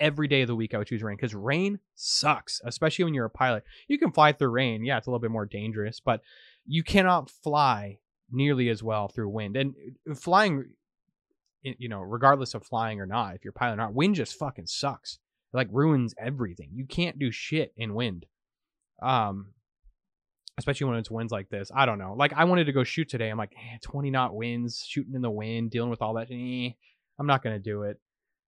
Every 0.01 0.29
day 0.29 0.43
of 0.43 0.49
the 0.49 0.55
week, 0.55 0.75
I 0.75 0.79
would 0.79 0.87
choose 0.87 1.03
rain 1.03 1.17
because 1.17 1.35
rain 1.35 1.81
sucks, 1.97 2.61
especially 2.65 3.05
when 3.05 3.15
you're 3.15 3.25
a 3.25 3.31
pilot. 3.31 3.65
You 3.89 3.99
can 3.99 4.13
fly 4.13 4.33
through 4.33 4.51
rain. 4.51 4.85
Yeah, 4.85 4.99
it's 4.99 5.07
a 5.07 5.11
little 5.11 5.21
bit 5.21 5.33
more 5.33 5.47
dangerous, 5.47 6.01
but 6.01 6.21
you 6.67 6.85
cannot 6.85 7.31
fly 7.31 7.99
nearly 8.31 8.69
as 8.69 8.83
well 8.83 9.09
through 9.09 9.29
wind. 9.31 9.57
And 9.57 9.75
uh, 10.09 10.15
flying, 10.15 10.67
you 11.63 11.89
know, 11.89 12.01
regardless 12.01 12.55
of 12.55 12.65
flying 12.65 13.01
or 13.01 13.07
not, 13.07 13.35
if 13.35 13.45
you're 13.45 13.51
a 13.51 13.59
pilot 13.59 13.75
or 13.75 13.79
not, 13.79 13.95
wind 13.95 14.15
just 14.15 14.39
fucking 14.39 14.67
sucks. 14.67 15.19
It 15.53 15.57
like 15.57 15.69
ruins 15.73 16.15
everything. 16.19 16.71
You 16.75 16.87
can't 16.87 17.19
do 17.19 17.33
shit 17.33 17.73
in 17.77 17.95
wind. 17.95 18.27
Um, 19.03 19.55
especially 20.59 20.89
when 20.89 20.99
it's 20.99 21.11
winds 21.11 21.33
like 21.33 21.49
this. 21.49 21.71
I 21.75 21.87
don't 21.87 21.99
know. 21.99 22.15
Like 22.19 22.33
I 22.35 22.45
wanted 22.45 22.65
to 22.65 22.73
go 22.73 22.85
shoot 22.85 23.09
today. 23.09 23.31
I'm 23.31 23.39
like, 23.39 23.55
eh, 23.57 23.79
20 23.81 24.11
knot 24.11 24.35
winds, 24.35 24.85
shooting 24.87 25.15
in 25.15 25.23
the 25.23 25.31
wind, 25.31 25.71
dealing 25.71 25.89
with 25.89 26.03
all 26.03 26.15
that. 26.15 26.29
Eh, 26.31 26.71
I'm 27.19 27.27
not 27.27 27.43
gonna 27.43 27.61
do 27.61 27.85
it. 27.85 27.99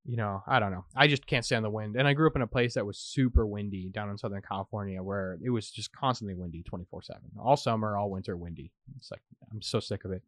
You 0.04 0.16
know, 0.16 0.42
I 0.46 0.58
don't 0.58 0.72
know. 0.72 0.84
I 0.96 1.06
just 1.06 1.26
can't 1.26 1.44
stand 1.44 1.64
the 1.64 1.70
wind. 1.70 1.94
And 1.94 2.08
I 2.08 2.14
grew 2.14 2.26
up 2.26 2.34
in 2.34 2.42
a 2.42 2.46
place 2.46 2.74
that 2.74 2.86
was 2.86 2.98
super 2.98 3.46
windy 3.46 3.90
down 3.90 4.10
in 4.10 4.18
Southern 4.18 4.42
California, 4.42 5.02
where 5.02 5.38
it 5.44 5.50
was 5.50 5.70
just 5.70 5.92
constantly 5.92 6.34
windy, 6.34 6.62
24 6.64 7.02
seven, 7.02 7.30
all 7.38 7.56
summer, 7.56 7.96
all 7.96 8.10
winter, 8.10 8.36
windy. 8.36 8.72
It's 8.96 9.10
like 9.10 9.22
I'm 9.52 9.62
so 9.62 9.78
sick 9.78 10.04
of 10.04 10.10
it. 10.10 10.22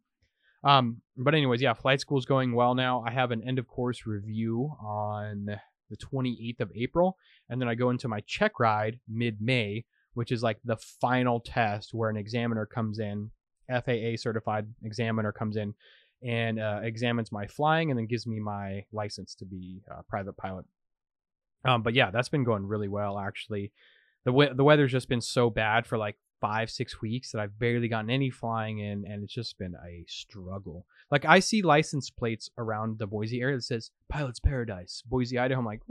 Um, 0.63 1.01
but 1.17 1.35
anyways, 1.35 1.61
yeah, 1.61 1.73
flight 1.73 1.99
school's 1.99 2.25
going 2.25 2.53
well 2.53 2.75
now. 2.75 3.03
I 3.05 3.11
have 3.11 3.31
an 3.31 3.43
end 3.45 3.59
of 3.59 3.67
course 3.67 4.05
review 4.05 4.73
on 4.81 5.59
the 5.89 5.97
28th 5.97 6.61
of 6.61 6.71
April, 6.75 7.17
and 7.49 7.59
then 7.59 7.67
I 7.67 7.75
go 7.75 7.89
into 7.89 8.07
my 8.07 8.21
check 8.21 8.59
ride 8.59 8.99
mid 9.09 9.41
May 9.41 9.83
which 10.13 10.31
is 10.31 10.43
like 10.43 10.59
the 10.63 10.77
final 10.77 11.39
test 11.39 11.93
where 11.93 12.09
an 12.09 12.17
examiner 12.17 12.65
comes 12.65 12.99
in, 12.99 13.31
FAA 13.69 14.15
certified 14.17 14.67
examiner 14.83 15.31
comes 15.31 15.55
in 15.57 15.73
and 16.21 16.59
uh, 16.59 16.79
examines 16.83 17.31
my 17.31 17.47
flying 17.47 17.89
and 17.91 17.97
then 17.97 18.05
gives 18.07 18.25
me 18.27 18.39
my 18.39 18.85
license 18.91 19.35
to 19.35 19.45
be 19.45 19.81
a 19.89 20.03
private 20.03 20.37
pilot. 20.37 20.65
Um, 21.65 21.81
but 21.81 21.93
yeah, 21.93 22.11
that's 22.11 22.29
been 22.29 22.43
going 22.43 22.65
really 22.65 22.87
well 22.87 23.17
actually. 23.17 23.71
The 24.25 24.33
we- 24.33 24.53
the 24.53 24.63
weather's 24.63 24.91
just 24.91 25.09
been 25.09 25.21
so 25.21 25.49
bad 25.49 25.85
for 25.85 25.97
like 25.97 26.17
five 26.39 26.69
six 26.69 27.01
weeks 27.01 27.31
that 27.31 27.39
I've 27.39 27.57
barely 27.57 27.87
gotten 27.87 28.09
any 28.09 28.29
flying 28.29 28.79
in, 28.79 29.05
and 29.05 29.23
it's 29.23 29.33
just 29.33 29.57
been 29.57 29.75
a 29.85 30.03
struggle. 30.07 30.85
Like 31.09 31.25
I 31.25 31.39
see 31.39 31.61
license 31.61 32.09
plates 32.09 32.49
around 32.57 32.99
the 32.99 33.07
Boise 33.07 33.39
area 33.41 33.55
that 33.57 33.63
says 33.63 33.91
"Pilot's 34.09 34.39
Paradise, 34.39 35.03
Boise, 35.05 35.37
Idaho." 35.37 35.59
I'm 35.59 35.65
like, 35.65 35.81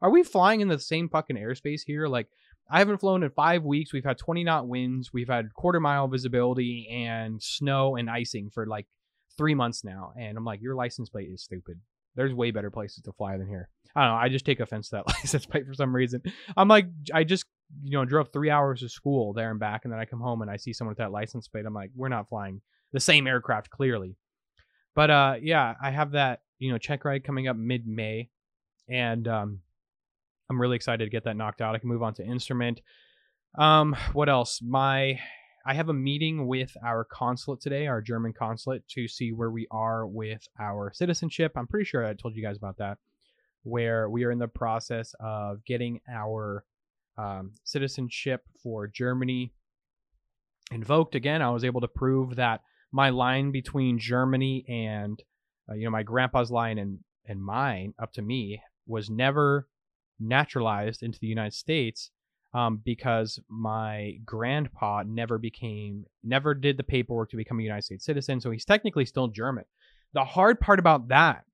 are 0.00 0.10
we 0.10 0.22
flying 0.22 0.60
in 0.60 0.68
the 0.68 0.78
same 0.78 1.08
fucking 1.08 1.36
airspace 1.36 1.82
here? 1.84 2.06
Like 2.06 2.28
I 2.70 2.78
haven't 2.78 2.98
flown 2.98 3.22
in 3.22 3.30
five 3.30 3.64
weeks. 3.64 3.92
We've 3.92 4.04
had 4.04 4.18
20 4.18 4.44
knot 4.44 4.68
winds. 4.68 5.12
We've 5.12 5.28
had 5.28 5.52
quarter 5.54 5.80
mile 5.80 6.08
visibility 6.08 6.88
and 6.90 7.42
snow 7.42 7.96
and 7.96 8.08
icing 8.08 8.50
for 8.50 8.66
like 8.66 8.86
three 9.36 9.54
months 9.54 9.84
now. 9.84 10.12
And 10.18 10.36
I'm 10.36 10.44
like, 10.44 10.62
your 10.62 10.74
license 10.74 11.08
plate 11.08 11.28
is 11.32 11.42
stupid. 11.42 11.80
There's 12.14 12.34
way 12.34 12.50
better 12.50 12.70
places 12.70 13.02
to 13.04 13.12
fly 13.12 13.36
than 13.36 13.48
here. 13.48 13.68
I 13.96 14.04
don't 14.04 14.14
know. 14.14 14.20
I 14.20 14.28
just 14.28 14.44
take 14.44 14.60
offense 14.60 14.90
to 14.90 14.96
that 14.96 15.08
license 15.24 15.46
plate 15.46 15.66
for 15.66 15.74
some 15.74 15.94
reason. 15.94 16.22
I'm 16.56 16.68
like, 16.68 16.86
I 17.12 17.24
just, 17.24 17.44
you 17.82 17.92
know, 17.92 18.04
drove 18.04 18.32
three 18.32 18.50
hours 18.50 18.80
to 18.80 18.88
school 18.88 19.32
there 19.32 19.50
and 19.50 19.58
back. 19.58 19.84
And 19.84 19.92
then 19.92 20.00
I 20.00 20.04
come 20.04 20.20
home 20.20 20.42
and 20.42 20.50
I 20.50 20.56
see 20.56 20.72
someone 20.72 20.92
with 20.92 20.98
that 20.98 21.12
license 21.12 21.48
plate. 21.48 21.66
I'm 21.66 21.74
like, 21.74 21.90
we're 21.94 22.08
not 22.08 22.28
flying. 22.28 22.60
the 22.92 23.00
same 23.00 23.26
aircraft 23.26 23.70
clearly. 23.70 24.16
But 24.94 25.10
uh, 25.10 25.34
yeah, 25.40 25.74
I 25.80 25.90
have 25.90 26.12
that 26.12 26.40
you 26.58 26.70
know 26.70 26.78
check 26.78 27.04
ride 27.04 27.24
coming 27.24 27.48
up 27.48 27.56
mid 27.56 27.86
May, 27.86 28.28
and 28.88 29.26
um, 29.26 29.60
I'm 30.50 30.60
really 30.60 30.74
excited 30.76 31.04
to 31.04 31.10
get 31.10 31.24
that 31.24 31.36
knocked 31.36 31.60
out. 31.60 31.76
I 31.76 31.78
can 31.78 31.88
move 31.88 32.02
on 32.02 32.12
to 32.14 32.24
instrument. 32.26 32.80
Um, 33.56 33.96
what 34.12 34.28
else? 34.28 34.60
My 34.60 35.20
I 35.64 35.74
have 35.74 35.88
a 35.88 35.94
meeting 35.94 36.46
with 36.46 36.76
our 36.84 37.04
consulate 37.04 37.60
today, 37.60 37.86
our 37.86 38.02
German 38.02 38.32
consulate, 38.32 38.86
to 38.88 39.06
see 39.06 39.32
where 39.32 39.50
we 39.50 39.68
are 39.70 40.06
with 40.06 40.46
our 40.58 40.90
citizenship. 40.92 41.52
I'm 41.54 41.68
pretty 41.68 41.84
sure 41.84 42.04
I 42.04 42.14
told 42.14 42.34
you 42.34 42.42
guys 42.42 42.56
about 42.56 42.78
that, 42.78 42.98
where 43.62 44.08
we 44.10 44.24
are 44.24 44.32
in 44.32 44.38
the 44.38 44.48
process 44.48 45.14
of 45.20 45.64
getting 45.64 46.00
our 46.12 46.64
um, 47.16 47.52
citizenship 47.62 48.42
for 48.62 48.88
Germany 48.88 49.52
invoked 50.72 51.14
again. 51.14 51.42
I 51.42 51.50
was 51.50 51.64
able 51.64 51.82
to 51.82 51.88
prove 51.88 52.36
that 52.36 52.62
my 52.90 53.10
line 53.10 53.52
between 53.52 53.98
Germany 53.98 54.64
and 54.68 55.22
uh, 55.70 55.74
you 55.74 55.84
know 55.84 55.90
my 55.90 56.02
grandpa's 56.02 56.50
line 56.50 56.78
and 56.78 56.98
and 57.26 57.40
mine 57.40 57.94
up 58.00 58.12
to 58.14 58.22
me 58.22 58.60
was 58.86 59.08
never 59.10 59.68
naturalized 60.20 61.02
into 61.02 61.18
the 61.18 61.26
United 61.26 61.54
States 61.54 62.10
um, 62.52 62.80
because 62.84 63.38
my 63.48 64.14
grandpa 64.24 65.02
never 65.06 65.38
became 65.38 66.04
never 66.22 66.54
did 66.54 66.76
the 66.76 66.82
paperwork 66.82 67.30
to 67.30 67.36
become 67.36 67.60
a 67.60 67.62
United 67.62 67.84
States 67.84 68.04
citizen, 68.04 68.40
so 68.40 68.50
he's 68.50 68.64
technically 68.64 69.06
still 69.06 69.28
German. 69.28 69.64
The 70.12 70.24
hard 70.24 70.58
part 70.60 70.78
about 70.78 71.08
that 71.08 71.44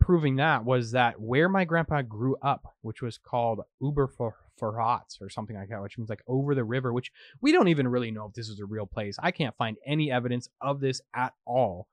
proving 0.00 0.36
that 0.36 0.64
was 0.64 0.92
that 0.92 1.20
where 1.20 1.48
my 1.48 1.64
grandpa 1.64 2.02
grew 2.02 2.36
up, 2.42 2.74
which 2.80 3.02
was 3.02 3.18
called 3.18 3.60
Ubervorrats 3.82 5.20
or 5.20 5.28
something 5.28 5.54
like 5.54 5.68
that, 5.68 5.82
which 5.82 5.98
means 5.98 6.10
like 6.10 6.22
over 6.26 6.54
the 6.54 6.64
river, 6.64 6.92
which 6.92 7.12
we 7.40 7.52
don't 7.52 7.68
even 7.68 7.86
really 7.86 8.10
know 8.10 8.26
if 8.26 8.32
this 8.32 8.48
is 8.48 8.58
a 8.58 8.64
real 8.64 8.86
place. 8.86 9.16
I 9.22 9.30
can't 9.30 9.56
find 9.56 9.76
any 9.86 10.10
evidence 10.10 10.48
of 10.60 10.80
this 10.80 11.00
at 11.14 11.34
all. 11.46 11.86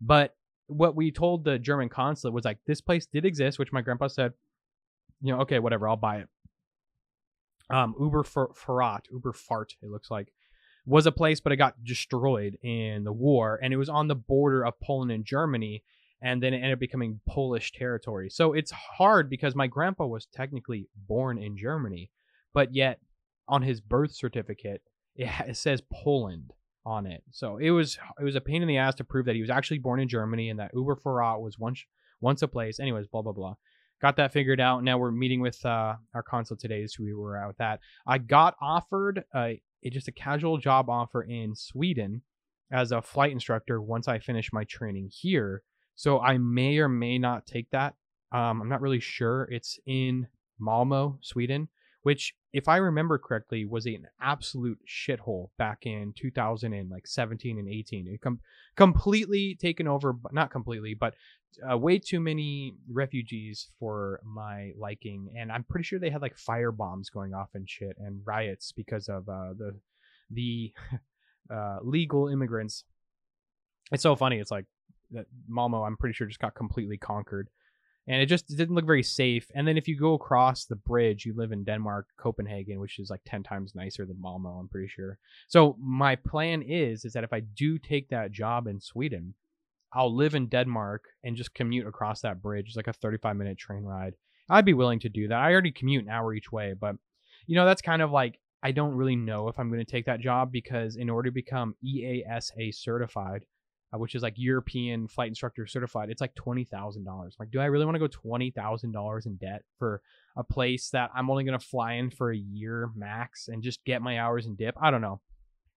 But 0.00 0.36
what 0.66 0.94
we 0.94 1.10
told 1.10 1.44
the 1.44 1.58
German 1.58 1.88
consulate 1.88 2.34
was 2.34 2.44
like 2.44 2.58
this 2.66 2.80
place 2.80 3.06
did 3.06 3.24
exist, 3.24 3.58
which 3.58 3.72
my 3.72 3.82
grandpa 3.82 4.08
said, 4.08 4.32
you 5.24 5.32
know, 5.32 5.40
okay, 5.40 5.58
whatever, 5.58 5.88
I'll 5.88 5.96
buy 5.96 6.18
it. 6.18 6.28
Um, 7.70 7.94
Uber 7.98 8.22
Farat, 8.22 9.00
Uber 9.10 9.32
Fart, 9.32 9.74
it 9.82 9.90
looks 9.90 10.10
like, 10.10 10.32
was 10.86 11.06
a 11.06 11.12
place, 11.12 11.40
but 11.40 11.52
it 11.52 11.56
got 11.56 11.82
destroyed 11.82 12.58
in 12.62 13.04
the 13.04 13.12
war, 13.12 13.58
and 13.62 13.72
it 13.72 13.78
was 13.78 13.88
on 13.88 14.06
the 14.06 14.14
border 14.14 14.64
of 14.64 14.78
Poland 14.80 15.10
and 15.10 15.24
Germany 15.24 15.82
and 16.24 16.42
then 16.42 16.54
it 16.54 16.58
ended 16.58 16.72
up 16.72 16.78
becoming 16.78 17.20
Polish 17.28 17.70
territory. 17.72 18.30
So 18.30 18.54
it's 18.54 18.70
hard 18.70 19.28
because 19.28 19.54
my 19.54 19.66
grandpa 19.66 20.06
was 20.06 20.26
technically 20.26 20.88
born 20.96 21.36
in 21.36 21.56
Germany, 21.56 22.10
but 22.54 22.74
yet 22.74 22.98
on 23.46 23.60
his 23.60 23.80
birth 23.82 24.12
certificate 24.12 24.80
it, 25.14 25.28
it 25.46 25.56
says 25.56 25.82
Poland 25.92 26.52
on 26.86 27.06
it. 27.06 27.22
So 27.30 27.58
it 27.58 27.70
was 27.70 27.98
it 28.18 28.24
was 28.24 28.36
a 28.36 28.40
pain 28.40 28.62
in 28.62 28.68
the 28.68 28.78
ass 28.78 28.94
to 28.96 29.04
prove 29.04 29.26
that 29.26 29.34
he 29.34 29.42
was 29.42 29.50
actually 29.50 29.78
born 29.78 30.00
in 30.00 30.08
Germany 30.08 30.48
and 30.48 30.58
that 30.58 30.74
Ubervorrat 30.74 31.40
was 31.40 31.58
once 31.58 31.84
once 32.20 32.40
a 32.40 32.48
place. 32.48 32.80
Anyways, 32.80 33.06
blah 33.06 33.22
blah 33.22 33.32
blah. 33.32 33.54
Got 34.04 34.16
that 34.16 34.34
figured 34.34 34.60
out. 34.60 34.84
Now 34.84 34.98
we're 34.98 35.10
meeting 35.10 35.40
with 35.40 35.64
uh, 35.64 35.94
our 36.12 36.22
consul 36.22 36.58
today, 36.58 36.86
so 36.86 37.02
we 37.02 37.14
were 37.14 37.38
out 37.38 37.48
with 37.48 37.56
that. 37.56 37.80
I 38.06 38.18
got 38.18 38.54
offered 38.60 39.24
a, 39.34 39.62
a 39.82 39.90
just 39.90 40.08
a 40.08 40.12
casual 40.12 40.58
job 40.58 40.90
offer 40.90 41.22
in 41.22 41.54
Sweden 41.54 42.20
as 42.70 42.92
a 42.92 43.00
flight 43.00 43.32
instructor 43.32 43.80
once 43.80 44.06
I 44.06 44.18
finish 44.18 44.52
my 44.52 44.64
training 44.64 45.08
here. 45.10 45.62
So 45.94 46.20
I 46.20 46.36
may 46.36 46.76
or 46.80 46.88
may 46.90 47.16
not 47.16 47.46
take 47.46 47.70
that. 47.70 47.94
Um, 48.30 48.60
I'm 48.60 48.68
not 48.68 48.82
really 48.82 49.00
sure. 49.00 49.48
It's 49.50 49.78
in 49.86 50.26
Malmo, 50.58 51.18
Sweden, 51.22 51.68
which, 52.04 52.34
if 52.52 52.68
I 52.68 52.76
remember 52.76 53.18
correctly, 53.18 53.64
was 53.64 53.86
an 53.86 54.06
absolute 54.20 54.78
shithole 54.86 55.48
back 55.56 55.86
in 55.86 56.12
2017 56.16 57.58
and 57.58 57.68
18. 57.68 58.06
It 58.06 58.20
com- 58.20 58.40
completely 58.76 59.56
taken 59.58 59.88
over, 59.88 60.14
not 60.30 60.50
completely, 60.50 60.92
but 60.92 61.14
uh, 61.68 61.78
way 61.78 61.98
too 61.98 62.20
many 62.20 62.74
refugees 62.92 63.70
for 63.78 64.20
my 64.22 64.72
liking. 64.78 65.32
And 65.34 65.50
I'm 65.50 65.64
pretty 65.64 65.84
sure 65.84 65.98
they 65.98 66.10
had 66.10 66.20
like 66.20 66.36
fire 66.36 66.72
bombs 66.72 67.08
going 67.08 67.32
off 67.32 67.48
and 67.54 67.68
shit 67.68 67.96
and 67.98 68.20
riots 68.26 68.70
because 68.70 69.08
of 69.08 69.26
uh, 69.26 69.54
the 69.56 69.74
the 70.30 70.74
uh, 71.50 71.78
legal 71.82 72.28
immigrants. 72.28 72.84
It's 73.92 74.02
so 74.02 74.14
funny. 74.14 74.40
It's 74.40 74.50
like 74.50 74.66
that 75.12 75.24
Malmo, 75.48 75.84
I'm 75.84 75.96
pretty 75.96 76.12
sure, 76.12 76.26
just 76.26 76.38
got 76.38 76.54
completely 76.54 76.98
conquered. 76.98 77.48
And 78.06 78.20
it 78.20 78.26
just 78.26 78.48
didn't 78.48 78.74
look 78.74 78.84
very 78.84 79.02
safe. 79.02 79.50
And 79.54 79.66
then 79.66 79.78
if 79.78 79.88
you 79.88 79.96
go 79.96 80.12
across 80.12 80.66
the 80.66 80.76
bridge, 80.76 81.24
you 81.24 81.34
live 81.34 81.52
in 81.52 81.64
Denmark, 81.64 82.08
Copenhagen, 82.18 82.78
which 82.78 82.98
is 82.98 83.08
like 83.08 83.22
10 83.24 83.42
times 83.42 83.74
nicer 83.74 84.04
than 84.04 84.20
Malmo, 84.20 84.50
I'm 84.50 84.68
pretty 84.68 84.88
sure. 84.88 85.18
So 85.48 85.76
my 85.80 86.16
plan 86.16 86.62
is 86.62 87.04
is 87.04 87.14
that 87.14 87.24
if 87.24 87.32
I 87.32 87.40
do 87.40 87.78
take 87.78 88.08
that 88.10 88.30
job 88.30 88.66
in 88.66 88.80
Sweden, 88.80 89.34
I'll 89.92 90.14
live 90.14 90.34
in 90.34 90.48
Denmark 90.48 91.04
and 91.22 91.36
just 91.36 91.54
commute 91.54 91.86
across 91.86 92.20
that 92.20 92.42
bridge. 92.42 92.66
It's 92.68 92.76
like 92.76 92.88
a 92.88 92.92
35 92.92 93.36
minute 93.36 93.56
train 93.56 93.84
ride. 93.84 94.14
I'd 94.50 94.66
be 94.66 94.74
willing 94.74 95.00
to 95.00 95.08
do 95.08 95.28
that. 95.28 95.38
I 95.38 95.52
already 95.52 95.72
commute 95.72 96.04
an 96.04 96.10
hour 96.10 96.34
each 96.34 96.52
way, 96.52 96.74
but 96.78 96.96
you 97.46 97.56
know, 97.56 97.64
that's 97.64 97.82
kind 97.82 98.02
of 98.02 98.10
like 98.10 98.38
I 98.62 98.72
don't 98.72 98.94
really 98.94 99.16
know 99.16 99.48
if 99.48 99.58
I'm 99.58 99.68
going 99.68 99.84
to 99.84 99.90
take 99.90 100.06
that 100.06 100.20
job 100.20 100.50
because 100.50 100.96
in 100.96 101.10
order 101.10 101.28
to 101.28 101.34
become 101.34 101.76
EASA 101.84 102.74
certified, 102.74 103.44
uh, 103.94 103.98
which 103.98 104.14
is 104.14 104.22
like 104.22 104.34
European 104.36 105.08
flight 105.08 105.28
instructor 105.28 105.66
certified, 105.66 106.10
it's 106.10 106.20
like 106.20 106.34
twenty 106.34 106.64
thousand 106.64 107.04
dollars. 107.04 107.36
Like, 107.38 107.50
do 107.50 107.60
I 107.60 107.66
really 107.66 107.84
want 107.84 107.94
to 107.94 108.00
go 108.00 108.08
twenty 108.08 108.50
thousand 108.50 108.92
dollars 108.92 109.26
in 109.26 109.36
debt 109.36 109.62
for 109.78 110.02
a 110.36 110.42
place 110.44 110.90
that 110.90 111.10
I'm 111.14 111.30
only 111.30 111.44
gonna 111.44 111.58
fly 111.58 111.94
in 111.94 112.10
for 112.10 112.32
a 112.32 112.36
year 112.36 112.90
max 112.96 113.48
and 113.48 113.62
just 113.62 113.84
get 113.84 114.02
my 114.02 114.18
hours 114.18 114.46
and 114.46 114.56
dip? 114.56 114.74
I 114.80 114.90
don't 114.90 115.02
know. 115.02 115.20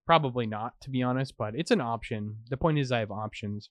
Probably 0.05 0.47
not, 0.47 0.79
to 0.81 0.89
be 0.89 1.03
honest, 1.03 1.35
but 1.37 1.53
it's 1.55 1.71
an 1.71 1.81
option. 1.81 2.37
The 2.49 2.57
point 2.57 2.79
is, 2.79 2.91
I 2.91 2.99
have 2.99 3.11
options. 3.11 3.69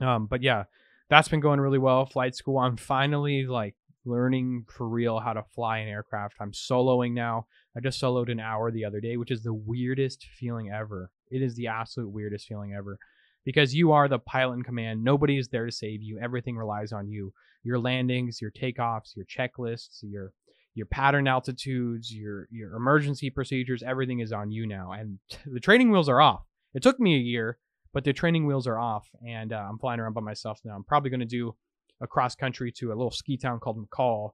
Um, 0.00 0.26
but 0.26 0.42
yeah, 0.42 0.64
that's 1.08 1.28
been 1.28 1.40
going 1.40 1.60
really 1.60 1.78
well. 1.78 2.06
Flight 2.06 2.34
school. 2.34 2.58
I'm 2.58 2.76
finally 2.76 3.46
like 3.46 3.76
learning 4.04 4.64
for 4.68 4.88
real 4.88 5.18
how 5.18 5.34
to 5.34 5.44
fly 5.54 5.78
an 5.78 5.88
aircraft. 5.88 6.36
I'm 6.40 6.52
soloing 6.52 7.12
now. 7.12 7.46
I 7.76 7.80
just 7.80 8.00
soloed 8.00 8.32
an 8.32 8.40
hour 8.40 8.70
the 8.70 8.84
other 8.84 9.00
day, 9.00 9.16
which 9.16 9.30
is 9.30 9.42
the 9.42 9.52
weirdest 9.52 10.24
feeling 10.24 10.70
ever. 10.70 11.10
It 11.30 11.42
is 11.42 11.54
the 11.54 11.66
absolute 11.66 12.08
weirdest 12.08 12.46
feeling 12.46 12.72
ever 12.72 12.98
because 13.46 13.72
you 13.72 13.92
are 13.92 14.08
the 14.08 14.18
pilot 14.18 14.54
in 14.54 14.62
command. 14.64 15.02
Nobody 15.02 15.38
is 15.38 15.48
there 15.48 15.64
to 15.64 15.72
save 15.72 16.02
you. 16.02 16.18
Everything 16.20 16.56
relies 16.56 16.92
on 16.92 17.08
you. 17.08 17.32
Your 17.62 17.78
landings, 17.78 18.42
your 18.42 18.50
takeoffs, 18.50 19.16
your 19.16 19.24
checklists, 19.24 20.00
your 20.02 20.32
your 20.74 20.86
pattern 20.86 21.26
altitudes, 21.26 22.12
your 22.12 22.48
your 22.50 22.74
emergency 22.74 23.30
procedures, 23.30 23.82
everything 23.82 24.18
is 24.20 24.32
on 24.32 24.50
you 24.50 24.66
now. 24.66 24.92
And 24.92 25.18
the 25.46 25.60
training 25.60 25.90
wheels 25.90 26.10
are 26.10 26.20
off. 26.20 26.44
It 26.74 26.82
took 26.82 27.00
me 27.00 27.14
a 27.14 27.20
year, 27.20 27.56
but 27.94 28.04
the 28.04 28.12
training 28.12 28.46
wheels 28.46 28.66
are 28.66 28.78
off, 28.78 29.08
and 29.26 29.52
uh, 29.52 29.66
I'm 29.70 29.78
flying 29.78 30.00
around 30.00 30.12
by 30.12 30.20
myself 30.20 30.60
now. 30.64 30.74
I'm 30.74 30.84
probably 30.84 31.08
going 31.08 31.20
to 31.20 31.26
do 31.26 31.54
a 32.02 32.06
cross 32.06 32.34
country 32.34 32.70
to 32.72 32.88
a 32.88 32.94
little 32.94 33.10
ski 33.10 33.38
town 33.38 33.60
called 33.60 33.78
McCall, 33.78 34.32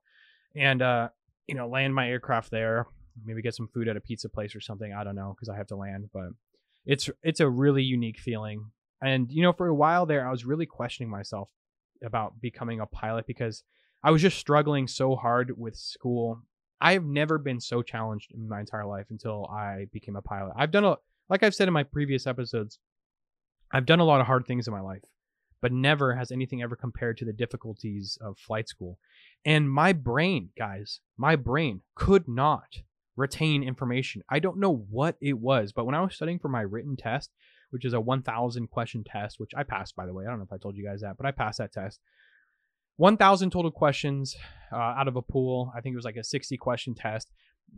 and 0.57 0.83
uh, 0.83 1.11
you 1.47 1.55
know 1.55 1.69
land 1.69 1.95
my 1.95 2.09
aircraft 2.09 2.51
there. 2.51 2.87
Maybe 3.25 3.43
get 3.43 3.55
some 3.55 3.69
food 3.69 3.89
at 3.89 3.97
a 3.97 4.01
pizza 4.01 4.31
place 4.31 4.57
or 4.57 4.61
something. 4.61 4.93
I 4.93 5.05
don't 5.05 5.15
know 5.15 5.35
because 5.37 5.51
I 5.51 5.57
have 5.57 5.67
to 5.69 5.77
land, 5.77 6.09
but 6.15 6.31
it's 6.87 7.11
it's 7.23 7.41
a 7.41 7.49
really 7.49 7.83
unique 7.83 8.19
feeling 8.19 8.71
and, 9.03 9.31
you 9.31 9.43
know, 9.43 9.53
for 9.53 9.67
a 9.67 9.75
while 9.75 10.07
there, 10.07 10.27
I 10.27 10.31
was 10.31 10.45
really 10.45 10.67
questioning 10.67 11.11
myself 11.11 11.49
about 12.05 12.41
becoming 12.41 12.81
a 12.81 12.87
pilot 12.87 13.27
because 13.27 13.65
I 14.03 14.11
was 14.11 14.23
just 14.23 14.39
struggling 14.39 14.89
so 14.89 15.17
hard 15.17 15.53
with 15.57 15.77
school. 15.77 16.43
I've 16.81 17.05
never 17.05 17.39
been 17.39 17.61
so 17.61 17.83
challenged 17.83 18.33
in 18.33 18.49
my 18.49 18.61
entire 18.61 18.87
life 18.87 19.07
until 19.11 19.47
I 19.47 19.87
became 19.93 20.17
a 20.17 20.23
pilot. 20.23 20.55
I've 20.57 20.71
done 20.71 20.85
a, 20.85 20.97
like 21.29 21.43
I've 21.43 21.55
said 21.55 21.69
in 21.69 21.75
my 21.75 21.85
previous 21.85 22.27
episodes, 22.27 22.79
I've 23.73 23.87
done 23.87 24.01
a 24.01 24.05
lot 24.05 24.21
of 24.21 24.27
hard 24.27 24.47
things 24.47 24.67
in 24.67 24.75
my 24.75 24.81
life, 24.81 25.03
but 25.61 25.73
never 25.73 26.15
has 26.15 26.31
anything 26.31 26.63
ever 26.63 26.77
compared 26.77 27.17
to 27.19 27.25
the 27.25 27.33
difficulties 27.33 28.19
of 28.21 28.39
flight 28.39 28.69
school. 28.69 28.99
And 29.45 29.71
my 29.71 29.93
brain, 29.93 30.51
guys, 30.59 31.01
my 31.17 31.37
brain 31.37 31.81
could 31.95 32.29
not 32.29 32.79
retain 33.17 33.63
information. 33.63 34.23
I 34.29 34.41
don't 34.41 34.59
know 34.59 34.87
what 34.91 35.17
it 35.21 35.39
was, 35.39 35.73
but 35.73 35.87
when 35.87 35.95
I 35.95 36.01
was 36.01 36.15
studying 36.15 36.39
for 36.39 36.49
my 36.49 36.63
written 36.63 36.97
test, 36.97 37.31
which 37.73 37.85
is 37.85 37.95
a 37.95 38.01
1000 38.01 38.69
question 38.71 39.03
test, 39.05 39.41
which 39.41 39.53
I 39.57 39.63
passed, 39.63 39.97
by 39.97 40.07
the 40.07 40.13
way. 40.13 40.25
I 40.25 40.29
don't 40.29 40.39
know 40.39 40.45
if 40.45 40.53
I 40.53 40.59
told 40.59 40.77
you 40.77 40.85
guys 40.85 41.01
that, 41.01 41.17
but 41.17 41.27
I 41.27 41.31
passed 41.31 41.59
that 41.59 41.73
test. 41.73 42.01
1000 42.97 43.51
total 43.51 43.71
questions 43.71 44.37
uh, 44.71 44.77
out 44.77 45.09
of 45.09 45.17
a 45.17 45.23
pool. 45.23 45.73
I 45.77 45.81
think 45.81 45.95
it 45.95 45.97
was 45.97 46.05
like 46.05 46.17
a 46.17 46.25
60 46.25 46.57
question 46.59 46.95
test. 46.95 47.31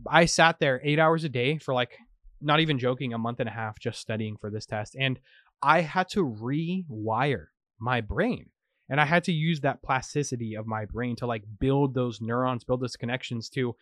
I 0.09 0.25
sat 0.25 0.59
there 0.59 0.81
eight 0.83 0.99
hours 0.99 1.23
a 1.23 1.29
day 1.29 1.57
for 1.57 1.73
like, 1.73 1.97
not 2.41 2.59
even 2.59 2.77
joking, 2.77 3.13
a 3.13 3.17
month 3.17 3.39
and 3.39 3.47
a 3.47 3.51
half 3.51 3.79
just 3.79 3.99
studying 3.99 4.35
for 4.35 4.51
this 4.51 4.65
test. 4.65 4.95
And 4.99 5.19
I 5.61 5.81
had 5.81 6.09
to 6.09 6.25
rewire 6.25 7.45
my 7.79 8.01
brain. 8.01 8.49
And 8.89 9.01
I 9.01 9.05
had 9.05 9.23
to 9.23 9.31
use 9.31 9.61
that 9.61 9.81
plasticity 9.81 10.55
of 10.55 10.67
my 10.67 10.85
brain 10.85 11.15
to 11.17 11.25
like 11.25 11.43
build 11.59 11.95
those 11.95 12.21
neurons, 12.21 12.63
build 12.63 12.81
those 12.81 12.97
connections 12.97 13.49
to 13.51 13.75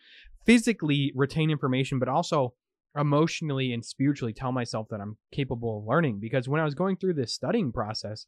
physically 0.46 1.12
retain 1.14 1.50
information, 1.50 1.98
but 1.98 2.08
also 2.08 2.54
emotionally 2.96 3.72
and 3.72 3.84
spiritually 3.84 4.32
tell 4.32 4.52
myself 4.52 4.88
that 4.90 5.00
I'm 5.00 5.16
capable 5.32 5.78
of 5.78 5.86
learning 5.86 6.20
because 6.20 6.48
when 6.48 6.60
I 6.60 6.64
was 6.64 6.74
going 6.74 6.96
through 6.96 7.14
this 7.14 7.32
studying 7.32 7.72
process, 7.72 8.26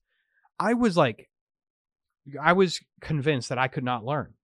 I 0.58 0.75
was 0.75 0.96
like, 0.96 1.28
I 2.42 2.52
was 2.52 2.80
convinced 3.00 3.49
that 3.50 3.58
I 3.58 3.68
could 3.68 3.85
not 3.85 4.04
learn 4.04 4.35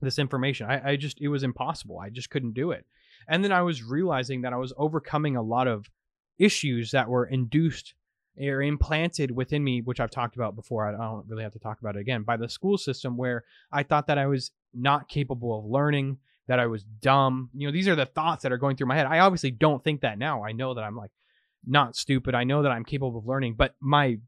this 0.00 0.18
information. 0.18 0.66
I, 0.70 0.90
I 0.90 0.96
just, 0.96 1.20
it 1.20 1.28
was 1.28 1.42
impossible. 1.42 1.98
I 1.98 2.10
just 2.10 2.30
couldn't 2.30 2.54
do 2.54 2.70
it. 2.70 2.86
And 3.28 3.44
then 3.44 3.52
I 3.52 3.62
was 3.62 3.82
realizing 3.82 4.42
that 4.42 4.52
I 4.52 4.56
was 4.56 4.72
overcoming 4.76 5.36
a 5.36 5.42
lot 5.42 5.68
of 5.68 5.90
issues 6.38 6.92
that 6.92 7.08
were 7.08 7.26
induced 7.26 7.94
or 8.40 8.62
implanted 8.62 9.30
within 9.30 9.62
me, 9.62 9.82
which 9.82 10.00
I've 10.00 10.10
talked 10.10 10.36
about 10.36 10.56
before. 10.56 10.86
I 10.86 10.92
don't 10.92 11.28
really 11.28 11.42
have 11.42 11.52
to 11.52 11.58
talk 11.58 11.80
about 11.80 11.96
it 11.96 12.00
again 12.00 12.22
by 12.22 12.36
the 12.36 12.48
school 12.48 12.78
system, 12.78 13.16
where 13.16 13.44
I 13.72 13.82
thought 13.82 14.06
that 14.06 14.18
I 14.18 14.26
was 14.26 14.52
not 14.72 15.08
capable 15.08 15.58
of 15.58 15.66
learning, 15.66 16.18
that 16.50 16.58
I 16.58 16.66
was 16.66 16.82
dumb. 16.82 17.48
You 17.54 17.68
know, 17.68 17.72
these 17.72 17.86
are 17.86 17.94
the 17.94 18.06
thoughts 18.06 18.42
that 18.42 18.50
are 18.50 18.58
going 18.58 18.74
through 18.74 18.88
my 18.88 18.96
head. 18.96 19.06
I 19.06 19.20
obviously 19.20 19.52
don't 19.52 19.84
think 19.84 20.00
that 20.00 20.18
now. 20.18 20.42
I 20.42 20.50
know 20.50 20.74
that 20.74 20.82
I'm 20.82 20.96
like 20.96 21.12
not 21.64 21.94
stupid. 21.94 22.34
I 22.34 22.42
know 22.42 22.64
that 22.64 22.72
I'm 22.72 22.84
capable 22.84 23.20
of 23.20 23.24
learning, 23.24 23.54
but 23.56 23.76
my 23.80 24.18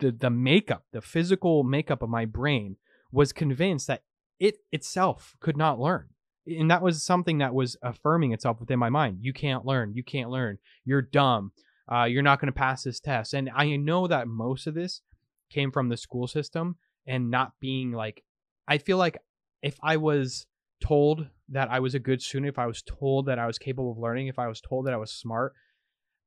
the 0.00 0.10
the 0.10 0.30
makeup, 0.30 0.82
the 0.92 1.00
physical 1.00 1.62
makeup 1.62 2.02
of 2.02 2.08
my 2.08 2.24
brain 2.24 2.74
was 3.12 3.32
convinced 3.32 3.86
that 3.86 4.02
it 4.40 4.56
itself 4.72 5.36
could 5.38 5.56
not 5.56 5.78
learn. 5.78 6.08
And 6.44 6.68
that 6.72 6.82
was 6.82 7.04
something 7.04 7.38
that 7.38 7.54
was 7.54 7.76
affirming 7.82 8.32
itself 8.32 8.58
within 8.58 8.80
my 8.80 8.90
mind. 8.90 9.18
You 9.20 9.32
can't 9.32 9.64
learn. 9.64 9.94
You 9.94 10.02
can't 10.02 10.30
learn. 10.30 10.58
You're 10.84 11.02
dumb. 11.02 11.52
Uh, 11.90 12.02
you're 12.04 12.22
not 12.22 12.40
going 12.40 12.52
to 12.52 12.58
pass 12.58 12.82
this 12.82 12.98
test. 12.98 13.32
And 13.32 13.48
I 13.54 13.76
know 13.76 14.08
that 14.08 14.26
most 14.26 14.66
of 14.66 14.74
this 14.74 15.02
came 15.50 15.70
from 15.70 15.88
the 15.88 15.96
school 15.96 16.26
system 16.26 16.78
and 17.06 17.30
not 17.30 17.52
being 17.60 17.92
like, 17.92 18.24
I 18.66 18.78
feel 18.78 18.98
like 18.98 19.18
if 19.62 19.78
I 19.84 19.98
was 19.98 20.46
told 20.82 21.28
that 21.50 21.70
I 21.70 21.80
was 21.80 21.94
a 21.94 21.98
good 21.98 22.22
student, 22.22 22.48
if 22.48 22.58
I 22.58 22.66
was 22.66 22.82
told 22.82 23.26
that 23.26 23.38
I 23.38 23.46
was 23.46 23.58
capable 23.58 23.92
of 23.92 23.98
learning, 23.98 24.28
if 24.28 24.38
I 24.38 24.48
was 24.48 24.60
told 24.60 24.86
that 24.86 24.94
I 24.94 24.98
was 24.98 25.12
smart 25.12 25.54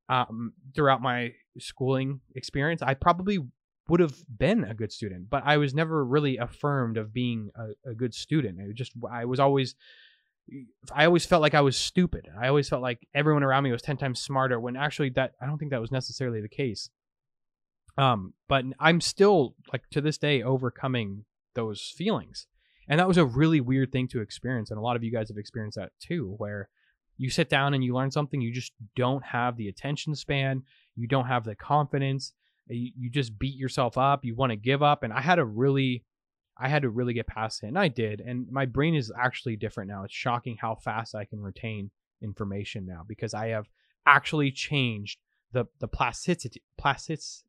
um, 0.09 0.53
throughout 0.75 1.01
my 1.01 1.33
schooling 1.59 2.21
experience, 2.35 2.81
I 2.81 2.93
probably 2.93 3.39
would 3.89 3.99
have 3.99 4.15
been 4.37 4.63
a 4.63 4.73
good 4.73 4.91
student. 4.91 5.29
But 5.29 5.43
I 5.45 5.57
was 5.57 5.73
never 5.73 6.05
really 6.05 6.37
affirmed 6.37 6.97
of 6.97 7.13
being 7.13 7.49
a, 7.55 7.89
a 7.91 7.93
good 7.95 8.13
student. 8.13 8.59
I 8.59 8.71
just, 8.73 8.93
I 9.09 9.25
was 9.25 9.39
always 9.39 9.75
I 10.93 11.05
always 11.05 11.25
felt 11.25 11.41
like 11.41 11.53
I 11.53 11.61
was 11.61 11.75
stupid. 11.75 12.29
I 12.39 12.47
always 12.47 12.69
felt 12.69 12.81
like 12.81 13.07
everyone 13.13 13.43
around 13.43 13.63
me 13.63 13.71
was 13.71 13.81
10 13.81 13.97
times 13.97 14.21
smarter 14.21 14.59
when 14.59 14.75
actually 14.77 15.09
that 15.11 15.33
I 15.41 15.45
don't 15.45 15.57
think 15.57 15.71
that 15.71 15.81
was 15.81 15.91
necessarily 15.91 16.41
the 16.41 16.47
case. 16.47 16.89
Um, 17.97 18.33
but 18.47 18.63
I'm 18.79 19.01
still 19.01 19.55
like 19.73 19.89
to 19.91 20.01
this 20.01 20.17
day 20.17 20.41
overcoming 20.41 21.25
those 21.55 21.93
feelings. 21.95 22.47
And 22.87 22.99
that 22.99 23.07
was 23.07 23.17
a 23.17 23.25
really 23.25 23.61
weird 23.61 23.91
thing 23.91 24.07
to 24.09 24.21
experience 24.21 24.71
and 24.71 24.77
a 24.77 24.81
lot 24.81 24.95
of 24.95 25.03
you 25.03 25.11
guys 25.11 25.29
have 25.29 25.37
experienced 25.37 25.77
that 25.77 25.91
too 25.99 26.33
where 26.37 26.69
you 27.17 27.29
sit 27.29 27.49
down 27.49 27.73
and 27.73 27.83
you 27.83 27.95
learn 27.95 28.11
something 28.11 28.39
you 28.39 28.53
just 28.53 28.73
don't 28.95 29.23
have 29.23 29.57
the 29.57 29.67
attention 29.67 30.15
span, 30.15 30.63
you 30.95 31.07
don't 31.07 31.27
have 31.27 31.43
the 31.43 31.55
confidence, 31.55 32.33
eh, 32.69 32.75
you, 32.75 32.91
you 32.97 33.09
just 33.09 33.37
beat 33.37 33.55
yourself 33.55 33.97
up, 33.97 34.23
you 34.23 34.35
want 34.35 34.51
to 34.51 34.55
give 34.55 34.83
up 34.83 35.03
and 35.03 35.11
I 35.11 35.21
had 35.21 35.39
a 35.39 35.45
really 35.45 36.03
I 36.59 36.69
had 36.69 36.81
to 36.81 36.89
really 36.89 37.13
get 37.13 37.27
past 37.27 37.63
it, 37.63 37.67
and 37.67 37.77
I 37.77 37.87
did. 37.87 38.19
And 38.19 38.51
my 38.51 38.65
brain 38.65 38.95
is 38.95 39.11
actually 39.15 39.57
different 39.57 39.89
now. 39.89 40.03
It's 40.03 40.13
shocking 40.13 40.57
how 40.59 40.75
fast 40.75 41.13
I 41.13 41.25
can 41.25 41.39
retain 41.39 41.91
information 42.21 42.85
now 42.85 43.03
because 43.07 43.33
I 43.33 43.49
have 43.49 43.67
actually 44.07 44.51
changed 44.51 45.19
the 45.53 45.65
the 45.79 45.87
plasticity 45.87 46.61
plastics. 46.77 47.43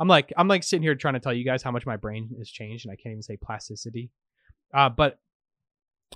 I'm 0.00 0.08
like 0.08 0.32
I'm 0.36 0.48
like 0.48 0.62
sitting 0.62 0.82
here 0.82 0.94
trying 0.94 1.14
to 1.14 1.20
tell 1.20 1.32
you 1.32 1.44
guys 1.44 1.62
how 1.62 1.70
much 1.70 1.86
my 1.86 1.96
brain 1.96 2.30
has 2.38 2.50
changed, 2.50 2.84
and 2.84 2.92
I 2.92 2.96
can't 2.96 3.12
even 3.12 3.22
say 3.22 3.36
plasticity. 3.36 4.10
Uh, 4.72 4.88
but 4.88 5.20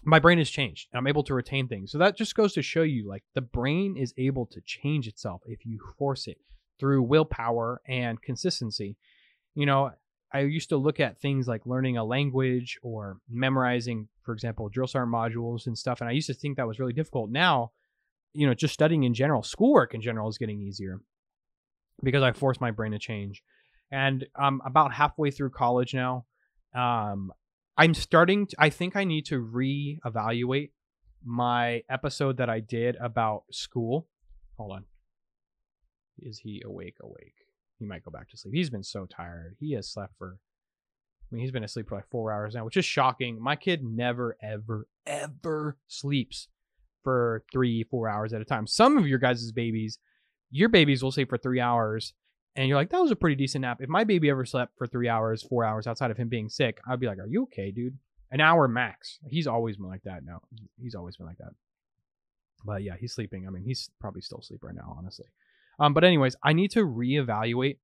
my 0.04 0.18
brain 0.18 0.38
has 0.38 0.50
changed, 0.50 0.88
and 0.92 0.98
I'm 0.98 1.06
able 1.06 1.22
to 1.24 1.34
retain 1.34 1.68
things. 1.68 1.92
So 1.92 1.98
that 1.98 2.16
just 2.16 2.34
goes 2.34 2.52
to 2.54 2.62
show 2.62 2.82
you, 2.82 3.08
like 3.08 3.24
the 3.34 3.40
brain 3.40 3.96
is 3.96 4.14
able 4.16 4.46
to 4.46 4.60
change 4.64 5.06
itself 5.06 5.42
if 5.46 5.64
you 5.64 5.78
force 5.98 6.26
it 6.26 6.38
through 6.78 7.02
willpower 7.02 7.80
and 7.86 8.20
consistency. 8.22 8.96
You 9.54 9.66
know, 9.66 9.92
I 10.32 10.40
used 10.40 10.68
to 10.68 10.76
look 10.76 11.00
at 11.00 11.20
things 11.20 11.48
like 11.48 11.66
learning 11.66 11.96
a 11.96 12.04
language 12.04 12.78
or 12.82 13.18
memorizing, 13.28 14.08
for 14.22 14.32
example, 14.32 14.68
drill 14.68 14.86
sergeant 14.86 15.12
modules 15.14 15.66
and 15.66 15.76
stuff, 15.76 16.00
and 16.00 16.08
I 16.08 16.12
used 16.12 16.28
to 16.28 16.34
think 16.34 16.56
that 16.56 16.66
was 16.66 16.78
really 16.78 16.92
difficult. 16.92 17.30
Now, 17.30 17.72
you 18.32 18.46
know, 18.46 18.54
just 18.54 18.74
studying 18.74 19.04
in 19.04 19.14
general, 19.14 19.42
schoolwork 19.42 19.94
in 19.94 20.00
general 20.00 20.28
is 20.28 20.38
getting 20.38 20.60
easier 20.60 21.00
because 22.02 22.22
I 22.22 22.32
forced 22.32 22.60
my 22.60 22.70
brain 22.70 22.92
to 22.92 22.98
change. 22.98 23.42
And 23.90 24.26
I'm 24.36 24.60
about 24.64 24.92
halfway 24.92 25.30
through 25.30 25.50
college 25.50 25.94
now. 25.94 26.26
Um, 26.74 27.32
I'm 27.76 27.94
starting. 27.94 28.46
To, 28.46 28.56
I 28.58 28.70
think 28.70 28.96
I 28.96 29.04
need 29.04 29.26
to 29.26 29.36
reevaluate 29.40 30.70
my 31.24 31.82
episode 31.88 32.36
that 32.36 32.50
I 32.50 32.60
did 32.60 32.96
about 32.96 33.44
school. 33.50 34.08
Hold 34.58 34.72
on. 34.72 34.84
Is 36.18 36.40
he 36.40 36.62
awake? 36.64 36.96
Awake 37.00 37.34
he 37.78 37.86
might 37.86 38.04
go 38.04 38.10
back 38.10 38.28
to 38.30 38.36
sleep. 38.36 38.54
He's 38.54 38.70
been 38.70 38.82
so 38.82 39.06
tired. 39.06 39.56
He 39.58 39.72
has 39.72 39.88
slept 39.88 40.14
for 40.18 40.38
I 41.30 41.34
mean, 41.34 41.42
he's 41.42 41.52
been 41.52 41.64
asleep 41.64 41.88
for 41.88 41.96
like 41.96 42.08
four 42.10 42.32
hours 42.32 42.54
now, 42.54 42.64
which 42.64 42.78
is 42.78 42.86
shocking. 42.86 43.38
My 43.38 43.54
kid 43.54 43.84
never, 43.84 44.38
ever, 44.42 44.86
ever 45.06 45.76
sleeps 45.86 46.48
for 47.02 47.44
three, 47.52 47.84
four 47.84 48.08
hours 48.08 48.32
at 48.32 48.40
a 48.40 48.44
time. 48.44 48.66
Some 48.66 48.98
of 48.98 49.06
your 49.06 49.18
guys' 49.18 49.52
babies, 49.52 49.98
your 50.50 50.68
babies 50.68 51.02
will 51.02 51.12
sleep 51.12 51.28
for 51.28 51.38
three 51.38 51.60
hours, 51.60 52.12
and 52.56 52.68
you're 52.68 52.76
like, 52.76 52.90
that 52.90 53.00
was 53.00 53.10
a 53.10 53.16
pretty 53.16 53.36
decent 53.36 53.62
nap. 53.62 53.78
If 53.80 53.88
my 53.88 54.04
baby 54.04 54.30
ever 54.30 54.44
slept 54.44 54.72
for 54.76 54.86
three 54.86 55.08
hours, 55.08 55.42
four 55.42 55.64
hours 55.64 55.86
outside 55.86 56.10
of 56.10 56.16
him 56.16 56.28
being 56.28 56.48
sick, 56.48 56.80
I'd 56.88 57.00
be 57.00 57.06
like, 57.06 57.18
are 57.18 57.26
you 57.26 57.44
okay, 57.44 57.70
dude? 57.70 57.98
An 58.30 58.40
hour 58.40 58.68
max. 58.68 59.18
He's 59.26 59.46
always 59.46 59.76
been 59.76 59.86
like 59.86 60.02
that 60.02 60.24
now. 60.24 60.40
He's 60.76 60.94
always 60.94 61.16
been 61.16 61.26
like 61.26 61.38
that. 61.38 61.52
But 62.64 62.82
yeah, 62.82 62.96
he's 62.98 63.14
sleeping. 63.14 63.46
I 63.46 63.50
mean, 63.50 63.62
he's 63.62 63.90
probably 64.00 64.20
still 64.20 64.38
asleep 64.38 64.60
right 64.62 64.74
now, 64.74 64.96
honestly. 64.98 65.26
Um, 65.78 65.94
but 65.94 66.04
anyways, 66.04 66.36
I 66.42 66.52
need 66.52 66.72
to 66.72 66.84
reevaluate 66.84 67.78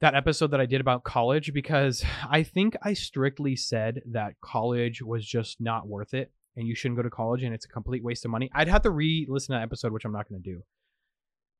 that 0.00 0.14
episode 0.14 0.50
that 0.50 0.60
I 0.60 0.66
did 0.66 0.80
about 0.80 1.04
college 1.04 1.52
because 1.52 2.04
I 2.30 2.42
think 2.42 2.76
I 2.82 2.92
strictly 2.92 3.56
said 3.56 4.02
that 4.06 4.40
college 4.40 5.02
was 5.02 5.24
just 5.24 5.60
not 5.60 5.86
worth 5.86 6.14
it 6.14 6.32
and 6.56 6.66
you 6.66 6.74
shouldn't 6.74 6.96
go 6.96 7.02
to 7.02 7.10
college 7.10 7.42
and 7.42 7.54
it's 7.54 7.66
a 7.66 7.68
complete 7.68 8.02
waste 8.02 8.24
of 8.24 8.30
money. 8.30 8.50
I'd 8.54 8.68
have 8.68 8.82
to 8.82 8.90
re-listen 8.90 9.52
to 9.52 9.58
that 9.58 9.62
episode, 9.62 9.92
which 9.92 10.04
I'm 10.04 10.12
not 10.12 10.28
going 10.28 10.42
to 10.42 10.50
do. 10.50 10.62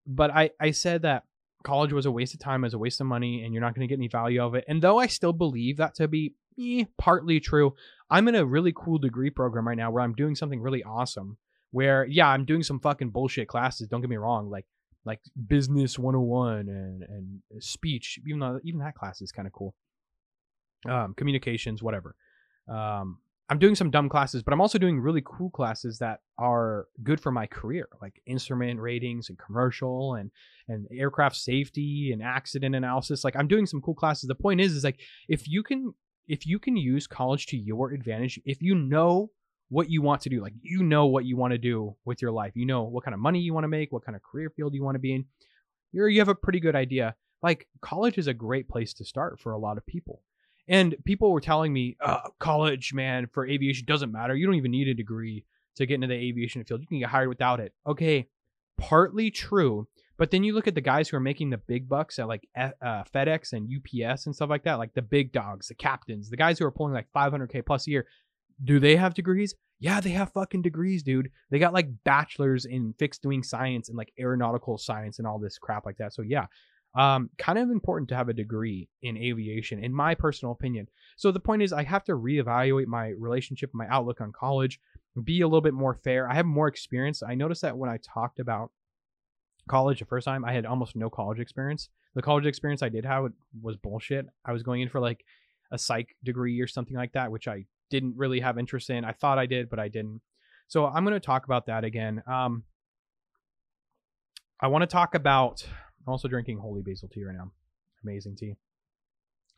But 0.06 0.30
I, 0.30 0.50
I 0.60 0.70
said 0.70 1.02
that 1.02 1.24
college 1.64 1.92
was 1.92 2.06
a 2.06 2.10
waste 2.10 2.34
of 2.34 2.40
time, 2.40 2.64
as 2.64 2.74
a 2.74 2.78
waste 2.78 3.00
of 3.00 3.06
money, 3.06 3.42
and 3.42 3.52
you're 3.52 3.60
not 3.60 3.74
going 3.74 3.86
to 3.86 3.92
get 3.92 3.98
any 3.98 4.08
value 4.08 4.42
of 4.42 4.54
it. 4.54 4.64
And 4.68 4.80
though 4.80 4.98
I 4.98 5.06
still 5.06 5.32
believe 5.32 5.78
that 5.78 5.94
to 5.96 6.08
be 6.08 6.34
eh, 6.58 6.84
partly 6.96 7.40
true, 7.40 7.74
I'm 8.08 8.28
in 8.28 8.34
a 8.34 8.44
really 8.44 8.72
cool 8.74 8.98
degree 8.98 9.30
program 9.30 9.66
right 9.66 9.76
now 9.76 9.90
where 9.90 10.02
I'm 10.02 10.14
doing 10.14 10.34
something 10.34 10.60
really 10.60 10.84
awesome. 10.84 11.38
Where 11.72 12.06
yeah, 12.06 12.28
I'm 12.28 12.44
doing 12.44 12.62
some 12.62 12.80
fucking 12.80 13.10
bullshit 13.10 13.48
classes. 13.48 13.88
Don't 13.88 14.00
get 14.00 14.08
me 14.08 14.16
wrong. 14.16 14.48
Like 14.48 14.66
like 15.06 15.20
business 15.46 15.98
101 15.98 16.68
and 16.68 17.02
and 17.02 17.40
speech 17.62 18.18
even 18.26 18.40
though 18.40 18.60
even 18.64 18.80
that 18.80 18.94
class 18.94 19.22
is 19.22 19.32
kind 19.32 19.46
of 19.46 19.52
cool 19.52 19.74
um, 20.86 21.14
communications 21.14 21.82
whatever 21.82 22.14
um, 22.68 23.18
i'm 23.48 23.58
doing 23.58 23.74
some 23.74 23.90
dumb 23.90 24.08
classes 24.08 24.42
but 24.42 24.52
i'm 24.52 24.60
also 24.60 24.78
doing 24.78 25.00
really 25.00 25.22
cool 25.24 25.50
classes 25.50 25.98
that 25.98 26.20
are 26.38 26.86
good 27.02 27.20
for 27.20 27.30
my 27.30 27.46
career 27.46 27.88
like 28.00 28.20
instrument 28.26 28.80
ratings 28.80 29.28
and 29.28 29.38
commercial 29.38 30.14
and 30.14 30.30
and 30.68 30.86
aircraft 30.92 31.36
safety 31.36 32.10
and 32.12 32.22
accident 32.22 32.74
analysis 32.74 33.24
like 33.24 33.36
i'm 33.36 33.48
doing 33.48 33.66
some 33.66 33.80
cool 33.80 33.94
classes 33.94 34.28
the 34.28 34.34
point 34.34 34.60
is 34.60 34.72
is 34.72 34.84
like 34.84 35.00
if 35.28 35.48
you 35.48 35.62
can 35.62 35.92
if 36.28 36.46
you 36.46 36.58
can 36.58 36.76
use 36.76 37.06
college 37.06 37.46
to 37.46 37.56
your 37.56 37.92
advantage 37.92 38.40
if 38.44 38.60
you 38.60 38.74
know 38.74 39.30
what 39.68 39.90
you 39.90 40.02
want 40.02 40.22
to 40.22 40.28
do. 40.28 40.40
Like 40.40 40.54
you 40.62 40.82
know 40.82 41.06
what 41.06 41.24
you 41.24 41.36
want 41.36 41.52
to 41.52 41.58
do 41.58 41.96
with 42.04 42.22
your 42.22 42.32
life. 42.32 42.52
You 42.54 42.66
know 42.66 42.84
what 42.84 43.04
kind 43.04 43.14
of 43.14 43.20
money 43.20 43.40
you 43.40 43.54
want 43.54 43.64
to 43.64 43.68
make, 43.68 43.92
what 43.92 44.04
kind 44.04 44.16
of 44.16 44.22
career 44.22 44.50
field 44.50 44.74
you 44.74 44.84
want 44.84 44.94
to 44.94 45.00
be 45.00 45.14
in. 45.14 45.24
You're, 45.92 46.08
you 46.08 46.20
have 46.20 46.28
a 46.28 46.34
pretty 46.34 46.60
good 46.60 46.76
idea. 46.76 47.14
Like 47.42 47.66
college 47.80 48.18
is 48.18 48.26
a 48.26 48.34
great 48.34 48.68
place 48.68 48.94
to 48.94 49.04
start 49.04 49.40
for 49.40 49.52
a 49.52 49.58
lot 49.58 49.76
of 49.76 49.86
people. 49.86 50.22
And 50.68 50.96
people 51.04 51.30
were 51.30 51.40
telling 51.40 51.72
me, 51.72 51.96
uh, 52.00 52.28
college, 52.38 52.92
man, 52.92 53.28
for 53.32 53.46
aviation 53.46 53.86
doesn't 53.86 54.10
matter. 54.10 54.34
You 54.34 54.46
don't 54.46 54.56
even 54.56 54.72
need 54.72 54.88
a 54.88 54.94
degree 54.94 55.44
to 55.76 55.86
get 55.86 55.94
into 55.94 56.08
the 56.08 56.14
aviation 56.14 56.64
field. 56.64 56.80
You 56.80 56.86
can 56.86 56.98
get 56.98 57.08
hired 57.08 57.28
without 57.28 57.60
it. 57.60 57.72
Okay, 57.86 58.28
partly 58.76 59.30
true. 59.30 59.86
But 60.18 60.30
then 60.30 60.42
you 60.42 60.54
look 60.54 60.66
at 60.66 60.74
the 60.74 60.80
guys 60.80 61.08
who 61.08 61.16
are 61.18 61.20
making 61.20 61.50
the 61.50 61.58
big 61.58 61.88
bucks 61.88 62.18
at 62.18 62.26
like 62.26 62.48
uh, 62.56 63.04
FedEx 63.14 63.52
and 63.52 63.68
UPS 63.70 64.26
and 64.26 64.34
stuff 64.34 64.48
like 64.48 64.64
that, 64.64 64.78
like 64.78 64.94
the 64.94 65.02
big 65.02 65.30
dogs, 65.32 65.68
the 65.68 65.74
captains, 65.74 66.30
the 66.30 66.38
guys 66.38 66.58
who 66.58 66.64
are 66.64 66.70
pulling 66.70 66.94
like 66.94 67.06
500k 67.14 67.64
plus 67.64 67.86
a 67.86 67.90
year. 67.90 68.06
Do 68.64 68.80
they 68.80 68.96
have 68.96 69.12
degrees? 69.12 69.54
Yeah, 69.78 70.00
they 70.00 70.10
have 70.10 70.32
fucking 70.32 70.62
degrees, 70.62 71.02
dude. 71.02 71.30
They 71.50 71.58
got 71.58 71.74
like 71.74 71.88
bachelors 72.04 72.64
in 72.64 72.94
fixed 72.98 73.26
wing 73.26 73.42
science 73.42 73.90
and 73.90 73.98
like 73.98 74.12
aeronautical 74.18 74.78
science 74.78 75.18
and 75.18 75.28
all 75.28 75.38
this 75.38 75.58
crap 75.58 75.84
like 75.84 75.98
that. 75.98 76.14
So 76.14 76.22
yeah, 76.22 76.46
um, 76.96 77.28
kind 77.36 77.58
of 77.58 77.70
important 77.70 78.08
to 78.08 78.16
have 78.16 78.30
a 78.30 78.32
degree 78.32 78.88
in 79.02 79.18
aviation, 79.18 79.84
in 79.84 79.92
my 79.92 80.14
personal 80.14 80.52
opinion. 80.52 80.88
So 81.16 81.30
the 81.30 81.40
point 81.40 81.62
is, 81.62 81.72
I 81.72 81.82
have 81.82 82.04
to 82.04 82.12
reevaluate 82.12 82.86
my 82.86 83.08
relationship, 83.18 83.70
my 83.74 83.86
outlook 83.88 84.22
on 84.22 84.32
college, 84.32 84.80
be 85.22 85.42
a 85.42 85.46
little 85.46 85.60
bit 85.60 85.74
more 85.74 85.94
fair. 85.94 86.28
I 86.28 86.34
have 86.34 86.46
more 86.46 86.68
experience. 86.68 87.22
I 87.22 87.34
noticed 87.34 87.62
that 87.62 87.76
when 87.76 87.90
I 87.90 87.98
talked 87.98 88.38
about 88.38 88.70
college 89.68 89.98
the 89.98 90.06
first 90.06 90.24
time, 90.24 90.44
I 90.44 90.52
had 90.52 90.64
almost 90.64 90.96
no 90.96 91.10
college 91.10 91.38
experience. 91.38 91.90
The 92.14 92.22
college 92.22 92.46
experience 92.46 92.82
I 92.82 92.88
did 92.88 93.04
have 93.04 93.26
was 93.60 93.76
bullshit. 93.76 94.26
I 94.44 94.52
was 94.52 94.62
going 94.62 94.80
in 94.80 94.88
for 94.88 95.00
like 95.00 95.22
a 95.70 95.78
psych 95.78 96.16
degree 96.24 96.60
or 96.62 96.66
something 96.66 96.96
like 96.96 97.12
that, 97.12 97.30
which 97.30 97.46
I 97.46 97.66
didn't 97.90 98.14
really 98.16 98.40
have 98.40 98.58
interest 98.58 98.88
in. 98.88 99.04
I 99.04 99.12
thought 99.12 99.38
I 99.38 99.44
did, 99.44 99.68
but 99.68 99.78
I 99.78 99.88
didn't. 99.88 100.22
So 100.66 100.86
I'm 100.86 101.04
going 101.04 101.14
to 101.14 101.20
talk 101.20 101.44
about 101.44 101.66
that 101.66 101.84
again. 101.84 102.22
Um, 102.26 102.64
I 104.58 104.68
want 104.68 104.80
to 104.82 104.86
talk 104.86 105.14
about. 105.14 105.66
I'm 106.06 106.12
also 106.12 106.28
drinking 106.28 106.58
holy 106.58 106.82
basil 106.82 107.08
tea 107.08 107.24
right 107.24 107.36
now. 107.36 107.50
Amazing 108.04 108.36
tea. 108.36 108.54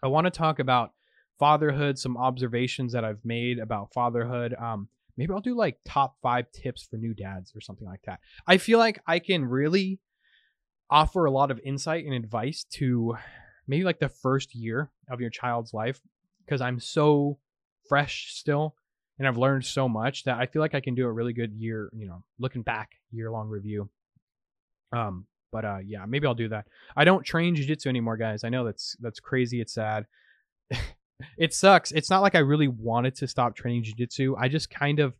I 0.02 0.06
want 0.06 0.26
to 0.26 0.30
talk 0.30 0.58
about 0.58 0.92
fatherhood, 1.38 1.98
some 1.98 2.16
observations 2.16 2.92
that 2.92 3.04
I've 3.04 3.24
made 3.24 3.58
about 3.58 3.92
fatherhood. 3.92 4.54
Um, 4.54 4.88
maybe 5.16 5.32
I'll 5.32 5.40
do 5.40 5.56
like 5.56 5.78
top 5.84 6.16
five 6.22 6.50
tips 6.52 6.86
for 6.90 6.96
new 6.96 7.14
dads 7.14 7.52
or 7.54 7.60
something 7.60 7.86
like 7.86 8.02
that. 8.06 8.20
I 8.46 8.56
feel 8.58 8.78
like 8.78 9.00
I 9.06 9.18
can 9.18 9.44
really 9.44 10.00
offer 10.90 11.26
a 11.26 11.30
lot 11.30 11.50
of 11.50 11.60
insight 11.64 12.04
and 12.04 12.14
advice 12.14 12.64
to 12.74 13.16
maybe 13.66 13.84
like 13.84 13.98
the 13.98 14.08
first 14.08 14.54
year 14.54 14.90
of 15.10 15.20
your 15.20 15.30
child's 15.30 15.74
life 15.74 16.00
because 16.44 16.60
I'm 16.60 16.80
so 16.80 17.38
fresh 17.88 18.32
still 18.34 18.74
and 19.18 19.28
I've 19.28 19.36
learned 19.36 19.64
so 19.64 19.88
much 19.88 20.24
that 20.24 20.38
I 20.38 20.46
feel 20.46 20.62
like 20.62 20.74
I 20.74 20.80
can 20.80 20.94
do 20.94 21.06
a 21.06 21.12
really 21.12 21.32
good 21.32 21.52
year, 21.52 21.90
you 21.94 22.06
know, 22.06 22.22
looking 22.38 22.62
back 22.62 22.92
year 23.10 23.30
long 23.30 23.48
review. 23.48 23.90
Um, 24.92 25.26
but 25.52 25.64
uh, 25.64 25.78
yeah, 25.84 26.04
maybe 26.06 26.26
I'll 26.26 26.34
do 26.34 26.48
that. 26.48 26.66
I 26.96 27.04
don't 27.04 27.24
train 27.24 27.56
jujitsu 27.56 27.86
anymore, 27.86 28.16
guys. 28.16 28.44
I 28.44 28.48
know 28.48 28.64
that's 28.64 28.96
that's 29.00 29.20
crazy. 29.20 29.60
It's 29.60 29.74
sad. 29.74 30.06
it 31.38 31.54
sucks. 31.54 31.92
It's 31.92 32.10
not 32.10 32.22
like 32.22 32.34
I 32.34 32.40
really 32.40 32.68
wanted 32.68 33.14
to 33.16 33.26
stop 33.26 33.56
training 33.56 33.84
jujitsu. 33.84 34.34
I 34.38 34.48
just 34.48 34.70
kind 34.70 35.00
of 35.00 35.14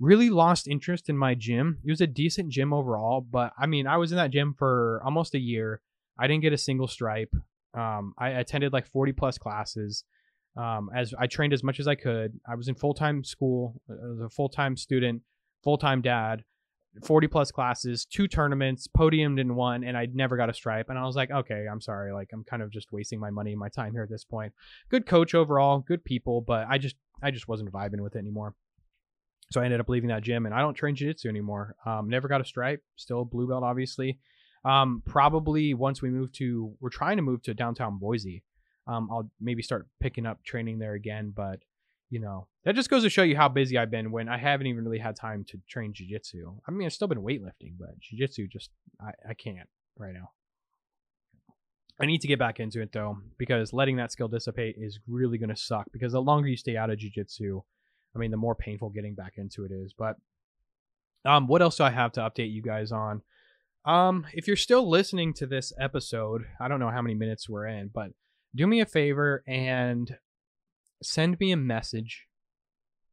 really 0.00 0.30
lost 0.30 0.68
interest 0.68 1.08
in 1.08 1.16
my 1.16 1.34
gym. 1.34 1.78
It 1.84 1.90
was 1.90 2.00
a 2.00 2.06
decent 2.06 2.50
gym 2.50 2.72
overall, 2.72 3.20
but 3.20 3.52
I 3.58 3.66
mean, 3.66 3.86
I 3.86 3.96
was 3.96 4.12
in 4.12 4.18
that 4.18 4.30
gym 4.30 4.54
for 4.56 5.00
almost 5.04 5.34
a 5.34 5.38
year. 5.38 5.80
I 6.18 6.26
didn't 6.26 6.42
get 6.42 6.52
a 6.52 6.58
single 6.58 6.88
stripe. 6.88 7.34
Um, 7.74 8.14
I 8.18 8.30
attended 8.30 8.72
like 8.72 8.86
40 8.86 9.12
plus 9.12 9.38
classes. 9.38 10.04
Um, 10.56 10.88
as 10.94 11.12
I 11.18 11.26
trained 11.26 11.52
as 11.52 11.62
much 11.62 11.80
as 11.80 11.86
I 11.86 11.94
could. 11.94 12.40
I 12.50 12.54
was 12.54 12.68
in 12.68 12.74
full 12.74 12.94
time 12.94 13.22
school, 13.24 13.80
uh, 13.90 14.12
as 14.14 14.20
a 14.20 14.30
full 14.30 14.48
time 14.48 14.76
student, 14.76 15.22
full 15.62 15.76
time 15.76 16.00
dad. 16.00 16.44
40 17.04 17.28
plus 17.28 17.50
classes, 17.50 18.04
two 18.04 18.28
tournaments, 18.28 18.88
podiumed 18.88 19.40
in 19.40 19.54
one, 19.54 19.84
and 19.84 19.96
I 19.96 20.06
never 20.12 20.36
got 20.36 20.50
a 20.50 20.54
stripe. 20.54 20.88
And 20.88 20.98
I 20.98 21.04
was 21.04 21.16
like, 21.16 21.30
okay, 21.30 21.66
I'm 21.70 21.80
sorry. 21.80 22.12
Like, 22.12 22.30
I'm 22.32 22.44
kind 22.44 22.62
of 22.62 22.70
just 22.70 22.92
wasting 22.92 23.20
my 23.20 23.30
money 23.30 23.54
my 23.54 23.68
time 23.68 23.92
here 23.92 24.02
at 24.02 24.10
this 24.10 24.24
point. 24.24 24.52
Good 24.88 25.06
coach 25.06 25.34
overall, 25.34 25.80
good 25.80 26.04
people, 26.04 26.40
but 26.40 26.66
I 26.68 26.78
just, 26.78 26.96
I 27.22 27.30
just 27.30 27.48
wasn't 27.48 27.72
vibing 27.72 28.00
with 28.00 28.16
it 28.16 28.20
anymore. 28.20 28.54
So 29.52 29.60
I 29.60 29.64
ended 29.64 29.80
up 29.80 29.88
leaving 29.88 30.08
that 30.08 30.22
gym 30.22 30.46
and 30.46 30.54
I 30.54 30.60
don't 30.60 30.74
train 30.74 30.96
jiu-jitsu 30.96 31.28
anymore. 31.28 31.76
Um, 31.84 32.08
never 32.08 32.28
got 32.28 32.40
a 32.40 32.44
stripe, 32.44 32.82
still 32.96 33.24
blue 33.24 33.48
belt, 33.48 33.62
obviously. 33.62 34.18
Um, 34.64 35.02
probably 35.06 35.74
once 35.74 36.02
we 36.02 36.10
move 36.10 36.32
to, 36.32 36.74
we're 36.80 36.90
trying 36.90 37.16
to 37.16 37.22
move 37.22 37.42
to 37.42 37.54
downtown 37.54 37.98
Boise. 37.98 38.42
Um, 38.88 39.08
I'll 39.10 39.30
maybe 39.40 39.62
start 39.62 39.86
picking 40.00 40.26
up 40.26 40.42
training 40.44 40.78
there 40.78 40.94
again, 40.94 41.32
but 41.34 41.60
you 42.10 42.20
know, 42.20 42.46
that 42.64 42.74
just 42.74 42.90
goes 42.90 43.02
to 43.02 43.10
show 43.10 43.22
you 43.22 43.36
how 43.36 43.48
busy 43.48 43.76
I've 43.76 43.90
been 43.90 44.12
when 44.12 44.28
I 44.28 44.38
haven't 44.38 44.66
even 44.66 44.84
really 44.84 44.98
had 44.98 45.16
time 45.16 45.44
to 45.48 45.58
train 45.68 45.92
jujitsu. 45.92 46.56
I 46.66 46.70
mean, 46.70 46.86
I've 46.86 46.92
still 46.92 47.08
been 47.08 47.22
weightlifting, 47.22 47.74
but 47.78 47.90
jujitsu 48.00 48.50
just 48.50 48.70
I, 49.00 49.10
I 49.30 49.34
can't 49.34 49.68
right 49.98 50.14
now. 50.14 50.30
I 52.00 52.06
need 52.06 52.20
to 52.20 52.28
get 52.28 52.38
back 52.38 52.60
into 52.60 52.82
it 52.82 52.92
though, 52.92 53.18
because 53.38 53.72
letting 53.72 53.96
that 53.96 54.12
skill 54.12 54.28
dissipate 54.28 54.76
is 54.78 55.00
really 55.08 55.38
gonna 55.38 55.56
suck. 55.56 55.86
Because 55.92 56.12
the 56.12 56.22
longer 56.22 56.48
you 56.48 56.56
stay 56.56 56.76
out 56.76 56.90
of 56.90 56.98
jujitsu, 56.98 57.62
I 58.14 58.18
mean, 58.18 58.30
the 58.30 58.36
more 58.36 58.54
painful 58.54 58.90
getting 58.90 59.14
back 59.14 59.34
into 59.36 59.64
it 59.64 59.72
is. 59.72 59.94
But 59.96 60.16
um, 61.24 61.48
what 61.48 61.62
else 61.62 61.78
do 61.78 61.84
I 61.84 61.90
have 61.90 62.12
to 62.12 62.20
update 62.20 62.52
you 62.52 62.62
guys 62.62 62.92
on? 62.92 63.22
Um, 63.84 64.26
if 64.32 64.46
you're 64.46 64.56
still 64.56 64.88
listening 64.88 65.32
to 65.34 65.46
this 65.46 65.72
episode, 65.78 66.42
I 66.60 66.68
don't 66.68 66.80
know 66.80 66.90
how 66.90 67.02
many 67.02 67.14
minutes 67.14 67.48
we're 67.48 67.66
in, 67.66 67.88
but 67.92 68.10
do 68.54 68.66
me 68.66 68.80
a 68.80 68.86
favor 68.86 69.42
and 69.46 70.16
send 71.02 71.38
me 71.40 71.52
a 71.52 71.56
message 71.56 72.26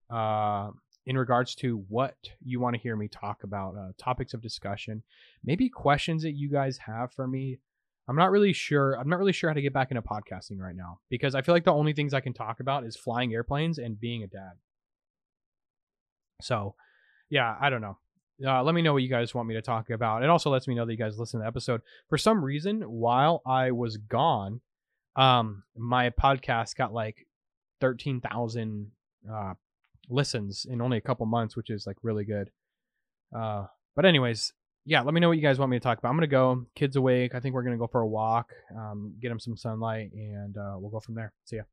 uh, 0.09 0.69
in 1.05 1.17
regards 1.17 1.55
to 1.55 1.83
what 1.89 2.15
you 2.43 2.59
want 2.59 2.75
to 2.75 2.81
hear 2.81 2.95
me 2.95 3.07
talk 3.07 3.43
about, 3.43 3.75
uh, 3.75 3.91
topics 3.97 4.33
of 4.33 4.41
discussion, 4.41 5.03
maybe 5.43 5.69
questions 5.69 6.23
that 6.23 6.33
you 6.33 6.49
guys 6.49 6.77
have 6.77 7.11
for 7.11 7.27
me. 7.27 7.59
I'm 8.07 8.15
not 8.15 8.31
really 8.31 8.53
sure. 8.53 8.93
I'm 8.93 9.09
not 9.09 9.19
really 9.19 9.31
sure 9.31 9.49
how 9.49 9.53
to 9.53 9.61
get 9.61 9.73
back 9.73 9.91
into 9.91 10.01
podcasting 10.01 10.59
right 10.59 10.75
now 10.75 10.99
because 11.09 11.35
I 11.35 11.41
feel 11.41 11.55
like 11.55 11.63
the 11.63 11.73
only 11.73 11.93
things 11.93 12.13
I 12.13 12.19
can 12.19 12.33
talk 12.33 12.59
about 12.59 12.85
is 12.85 12.97
flying 12.97 13.33
airplanes 13.33 13.77
and 13.77 13.99
being 13.99 14.23
a 14.23 14.27
dad. 14.27 14.53
So, 16.41 16.75
yeah, 17.29 17.55
I 17.59 17.69
don't 17.69 17.81
know. 17.81 17.97
Uh, 18.45 18.61
let 18.63 18.75
me 18.75 18.81
know 18.81 18.93
what 18.93 19.03
you 19.03 19.09
guys 19.09 19.33
want 19.33 19.47
me 19.47 19.53
to 19.53 19.61
talk 19.61 19.89
about. 19.89 20.23
It 20.23 20.29
also 20.29 20.49
lets 20.49 20.67
me 20.67 20.75
know 20.75 20.85
that 20.85 20.91
you 20.91 20.97
guys 20.97 21.17
listen 21.17 21.39
to 21.39 21.43
the 21.43 21.47
episode. 21.47 21.81
For 22.09 22.17
some 22.17 22.43
reason, 22.43 22.81
while 22.81 23.41
I 23.45 23.71
was 23.71 23.97
gone, 23.97 24.59
um, 25.15 25.63
my 25.77 26.09
podcast 26.09 26.75
got 26.75 26.93
like 26.93 27.25
13,000 27.83 28.89
uh, 29.29 29.53
listens 30.09 30.65
in 30.69 30.81
only 30.81 30.97
a 30.97 31.01
couple 31.01 31.25
months, 31.25 31.57
which 31.57 31.69
is 31.69 31.85
like 31.85 31.97
really 32.01 32.23
good. 32.23 32.49
Uh, 33.35 33.65
but 33.93 34.05
anyways, 34.05 34.53
yeah, 34.85 35.01
let 35.01 35.13
me 35.13 35.19
know 35.19 35.27
what 35.27 35.35
you 35.35 35.43
guys 35.43 35.59
want 35.59 35.69
me 35.69 35.77
to 35.79 35.83
talk 35.83 35.99
about. 35.99 36.07
I'm 36.07 36.15
gonna 36.15 36.27
go. 36.27 36.65
Kids 36.75 36.95
awake. 36.95 37.35
I 37.35 37.41
think 37.41 37.53
we're 37.53 37.63
gonna 37.63 37.77
go 37.77 37.87
for 37.87 37.99
a 37.99 38.07
walk, 38.07 38.51
um, 38.73 39.15
get 39.21 39.27
them 39.27 39.39
some 39.39 39.57
sunlight, 39.57 40.11
and 40.13 40.57
uh, 40.57 40.75
we'll 40.77 40.91
go 40.91 41.01
from 41.01 41.15
there. 41.15 41.33
See 41.43 41.57
ya. 41.57 41.63